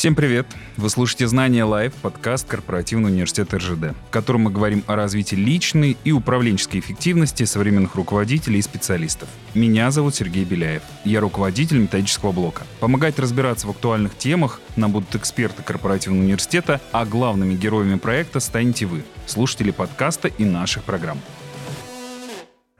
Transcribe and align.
Всем 0.00 0.14
привет! 0.14 0.46
Вы 0.78 0.88
слушаете 0.88 1.26
«Знания 1.26 1.62
Лайв», 1.62 1.92
подкаст 1.92 2.48
Корпоративного 2.48 3.12
университета 3.12 3.58
РЖД, 3.58 3.94
в 4.08 4.10
котором 4.10 4.44
мы 4.44 4.50
говорим 4.50 4.82
о 4.86 4.96
развитии 4.96 5.36
личной 5.36 5.98
и 6.04 6.10
управленческой 6.10 6.80
эффективности 6.80 7.44
современных 7.44 7.96
руководителей 7.96 8.60
и 8.60 8.62
специалистов. 8.62 9.28
Меня 9.52 9.90
зовут 9.90 10.14
Сергей 10.14 10.46
Беляев. 10.46 10.80
Я 11.04 11.20
руководитель 11.20 11.80
методического 11.80 12.32
блока. 12.32 12.62
Помогать 12.80 13.18
разбираться 13.18 13.66
в 13.66 13.72
актуальных 13.72 14.16
темах 14.16 14.62
нам 14.74 14.90
будут 14.90 15.14
эксперты 15.16 15.62
Корпоративного 15.62 16.22
университета, 16.22 16.80
а 16.92 17.04
главными 17.04 17.54
героями 17.54 17.98
проекта 17.98 18.40
станете 18.40 18.86
вы, 18.86 19.04
слушатели 19.26 19.70
подкаста 19.70 20.28
и 20.28 20.46
наших 20.46 20.82
программ. 20.84 21.18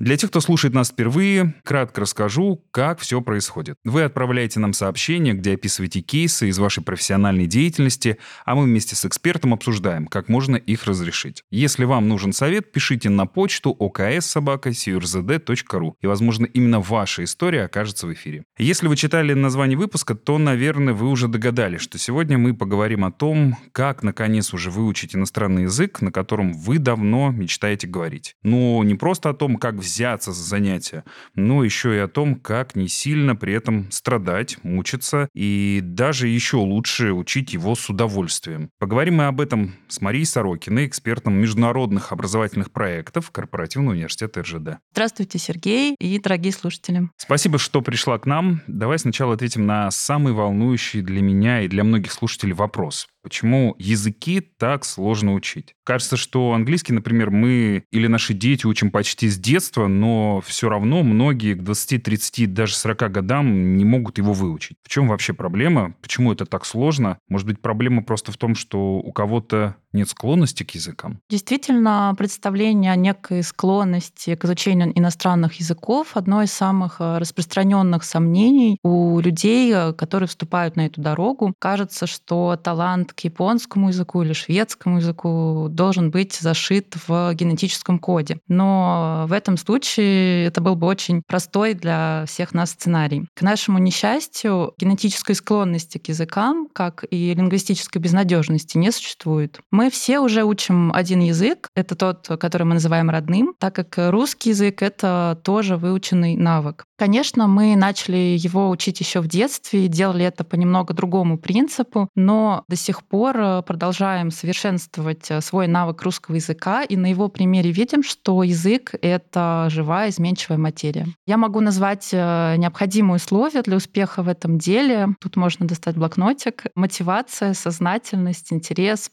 Для 0.01 0.17
тех, 0.17 0.30
кто 0.30 0.41
слушает 0.41 0.73
нас 0.73 0.89
впервые, 0.89 1.55
кратко 1.62 2.00
расскажу, 2.00 2.64
как 2.71 3.00
все 3.00 3.21
происходит. 3.21 3.77
Вы 3.85 4.04
отправляете 4.04 4.59
нам 4.59 4.73
сообщение, 4.73 5.35
где 5.35 5.53
описываете 5.53 6.00
кейсы 6.00 6.49
из 6.49 6.59
вашей 6.59 6.82
профессиональной 6.82 7.46
деятельности, 7.46 8.17
а 8.46 8.54
мы 8.54 8.64
вместе 8.64 8.96
с 8.96 9.04
экспертом 9.04 9.53
обсуждаем, 9.53 10.07
как 10.07 10.31
можно 10.31 10.57
их 10.57 10.86
разрешить. 10.86 11.45
Если 11.50 11.85
вам 11.85 12.09
нужен 12.09 12.32
совет, 12.32 12.73
пишите 12.73 13.11
на 13.11 13.26
почту 13.26 13.76
oks.sobaka.curz.ru, 13.79 15.93
и, 16.01 16.07
возможно, 16.07 16.46
именно 16.46 16.81
ваша 16.81 17.25
история 17.25 17.64
окажется 17.64 18.07
в 18.07 18.14
эфире. 18.14 18.45
Если 18.57 18.89
вы 18.89 18.96
читали 18.96 19.35
название 19.35 19.76
выпуска, 19.76 20.14
то, 20.14 20.39
наверное, 20.39 20.95
вы 20.95 21.11
уже 21.11 21.29
догадались, 21.29 21.82
что 21.82 21.98
сегодня 21.98 22.39
мы 22.39 22.54
поговорим 22.54 23.04
о 23.04 23.12
том, 23.12 23.59
как, 23.73 24.03
наконец, 24.03 24.54
уже 24.54 24.71
выучить 24.71 25.14
иностранный 25.14 25.64
язык, 25.64 26.01
на 26.01 26.11
котором 26.11 26.54
вы 26.54 26.79
давно 26.79 27.32
мечтаете 27.32 27.87
говорить. 27.87 28.35
Но 28.43 28.82
не 28.82 28.95
просто 28.95 29.29
о 29.29 29.35
том, 29.35 29.57
как 29.57 29.75
взяться 29.90 30.32
за 30.32 30.43
занятия, 30.43 31.04
но 31.35 31.64
еще 31.64 31.94
и 31.94 31.98
о 31.98 32.08
том, 32.08 32.36
как 32.36 32.77
не 32.77 32.89
сильно 32.89 33.34
при 33.34 33.55
этом 33.55 33.91
страдать, 33.91 34.58
мучиться 34.62 35.28
и 35.34 35.81
даже 35.83 36.28
еще 36.28 36.56
лучше 36.56 37.12
учить 37.12 37.53
его 37.53 37.75
с 37.75 37.89
удовольствием. 37.91 38.70
Поговорим 38.78 39.17
мы 39.17 39.27
об 39.27 39.41
этом 39.41 39.75
с 39.89 40.00
Марией 40.00 40.27
Сорокиной, 40.27 40.87
экспертом 40.87 41.34
международных 41.34 42.12
образовательных 42.12 42.70
проектов 42.70 43.31
Корпоративного 43.31 43.95
университета 43.95 44.42
РЖД. 44.42 44.78
Здравствуйте, 44.92 45.39
Сергей 45.39 45.95
и 45.98 46.19
дорогие 46.19 46.53
слушатели. 46.53 47.09
Спасибо, 47.17 47.59
что 47.59 47.83
пришла 47.83 48.19
к 48.19 48.27
нам. 48.27 48.62
Давай 48.67 48.98
сначала 48.98 49.34
ответим 49.34 49.67
на 49.67 49.91
самый 49.91 50.33
волнующий 50.33 51.03
для 51.03 51.20
меня 51.20 51.62
и 51.62 51.69
для 51.69 51.84
многих 51.84 52.12
слушателей 52.12 52.55
вопрос. 52.55 53.09
Почему 53.23 53.75
языки 53.79 54.41
так 54.41 54.85
сложно 54.85 55.35
учить? 55.35 55.75
Кажется, 55.85 56.17
что 56.17 56.53
английский, 56.53 56.93
например, 56.93 57.31
мы 57.31 57.85
или 57.91 58.07
наши 58.07 58.33
дети 58.33 58.67
учим 58.67 58.91
почти 58.91 59.29
с 59.29 59.39
детства, 59.39 59.89
но 59.89 60.41
все 60.47 60.69
равно 60.69 61.03
многие 61.03 61.55
к 61.55 61.62
20, 61.62 62.03
30, 62.03 62.53
даже 62.55 62.75
40 62.75 63.12
годам 63.12 63.77
не 63.77 63.85
могут 63.85 64.19
его 64.19 64.33
выучить. 64.33 64.77
В 64.83 64.89
чем 64.89 65.09
вообще 65.09 65.35
проблема? 65.35 65.95
Почему 66.01 66.33
это 66.33 66.47
так 66.47 66.65
сложно? 66.65 67.19
Может 67.29 67.47
быть, 67.47 67.61
проблема 67.61 68.03
просто 68.03 68.33
в 68.33 68.37
том, 68.39 68.55
что 68.55 68.99
у 68.99 69.12
кого-то 69.12 69.77
нет 69.93 70.09
склонности 70.09 70.63
к 70.63 70.73
языкам? 70.73 71.21
Действительно, 71.29 72.15
представление 72.17 72.93
о 72.93 72.97
некой 72.97 73.43
склонности 73.43 74.35
к 74.35 74.45
изучению 74.45 74.97
иностранных 74.97 75.55
языков 75.55 76.13
одно 76.15 76.43
из 76.43 76.53
самых 76.53 77.01
э, 77.01 77.19
распространенных 77.19 78.05
сомнений 78.05 78.79
у 78.83 79.19
людей, 79.21 79.73
э, 79.75 79.93
которые 79.93 80.29
вступают 80.29 80.77
на 80.77 80.87
эту 80.87 81.01
дорогу. 81.01 81.55
Кажется, 81.59 82.07
что 82.07 82.57
талант 82.63 83.13
к 83.13 83.21
японскому 83.21 83.89
языку 83.89 84.23
или 84.23 84.33
шведскому 84.33 84.99
языку 84.99 85.69
должен 85.71 86.11
быть 86.11 86.35
зашит 86.35 86.97
в 87.07 87.33
генетическом 87.35 87.99
коде. 87.99 88.39
Но 88.49 89.25
в 89.29 89.33
этом 89.33 89.57
случае 89.57 90.47
это 90.47 90.61
был 90.61 90.77
бы 90.77 90.87
очень 90.87 91.23
простой 91.27 91.75
для 91.75 92.25
всех 92.27 92.55
нас 92.55 92.71
сценарий. 92.71 93.27
К 93.35 93.43
нашему 93.43 93.79
несчастью, 93.79 94.75
генетической 94.79 95.35
склонности 95.35 95.99
к 95.99 96.09
языкам, 96.09 96.69
как 96.73 97.05
и 97.11 97.35
лингвистической 97.35 98.01
безнадежности, 98.01 98.79
не 98.79 98.93
существует. 98.93 99.61
Мы 99.71 99.80
все 99.89 100.19
уже 100.19 100.45
учим 100.45 100.93
один 100.93 101.21
язык, 101.21 101.69
это 101.75 101.95
тот, 101.95 102.29
который 102.39 102.65
мы 102.65 102.75
называем 102.75 103.09
родным, 103.09 103.55
так 103.59 103.75
как 103.75 103.95
русский 104.11 104.51
язык— 104.51 104.83
это 104.83 105.41
тоже 105.45 105.77
выученный 105.77 106.37
навык. 106.37 106.85
Конечно, 106.99 107.47
мы 107.47 107.77
начали 107.77 108.37
его 108.39 108.69
учить 108.69 109.01
еще 109.01 109.21
в 109.21 109.27
детстве 109.27 109.89
делали 109.91 110.25
это 110.25 110.45
по 110.45 110.57
немного 110.57 110.95
другому 110.95 111.39
принципу, 111.39 112.09
но 112.15 112.65
до 112.69 112.77
сих 112.77 113.05
пор 113.05 113.37
э, 113.39 113.63
продолжаем 113.63 114.31
совершенствовать 114.31 115.31
э, 115.31 115.41
свой 115.41 115.67
навык 115.67 116.03
русского 116.03 116.37
языка, 116.37 116.83
и 116.83 116.97
на 116.97 117.07
его 117.07 117.29
примере 117.29 117.71
видим, 117.71 118.03
что 118.03 118.43
язык— 118.43 118.95
это 119.03 119.69
живая, 119.71 120.11
изменчивая 120.11 120.59
материя. 120.59 121.07
Я 121.27 121.37
могу 121.37 121.61
назвать 121.61 122.09
э, 122.12 122.57
необходимые 122.57 123.17
условия 123.17 123.62
для 123.62 123.77
успеха 123.77 124.23
в 124.23 124.29
этом 124.29 124.59
деле. 124.59 125.09
Тут 125.21 125.37
можно 125.37 125.67
достать 125.67 125.97
блокнотик. 125.97 126.65
Мотивация, 126.75 127.55
сознательность, 127.55 128.53
интерес, 128.53 129.09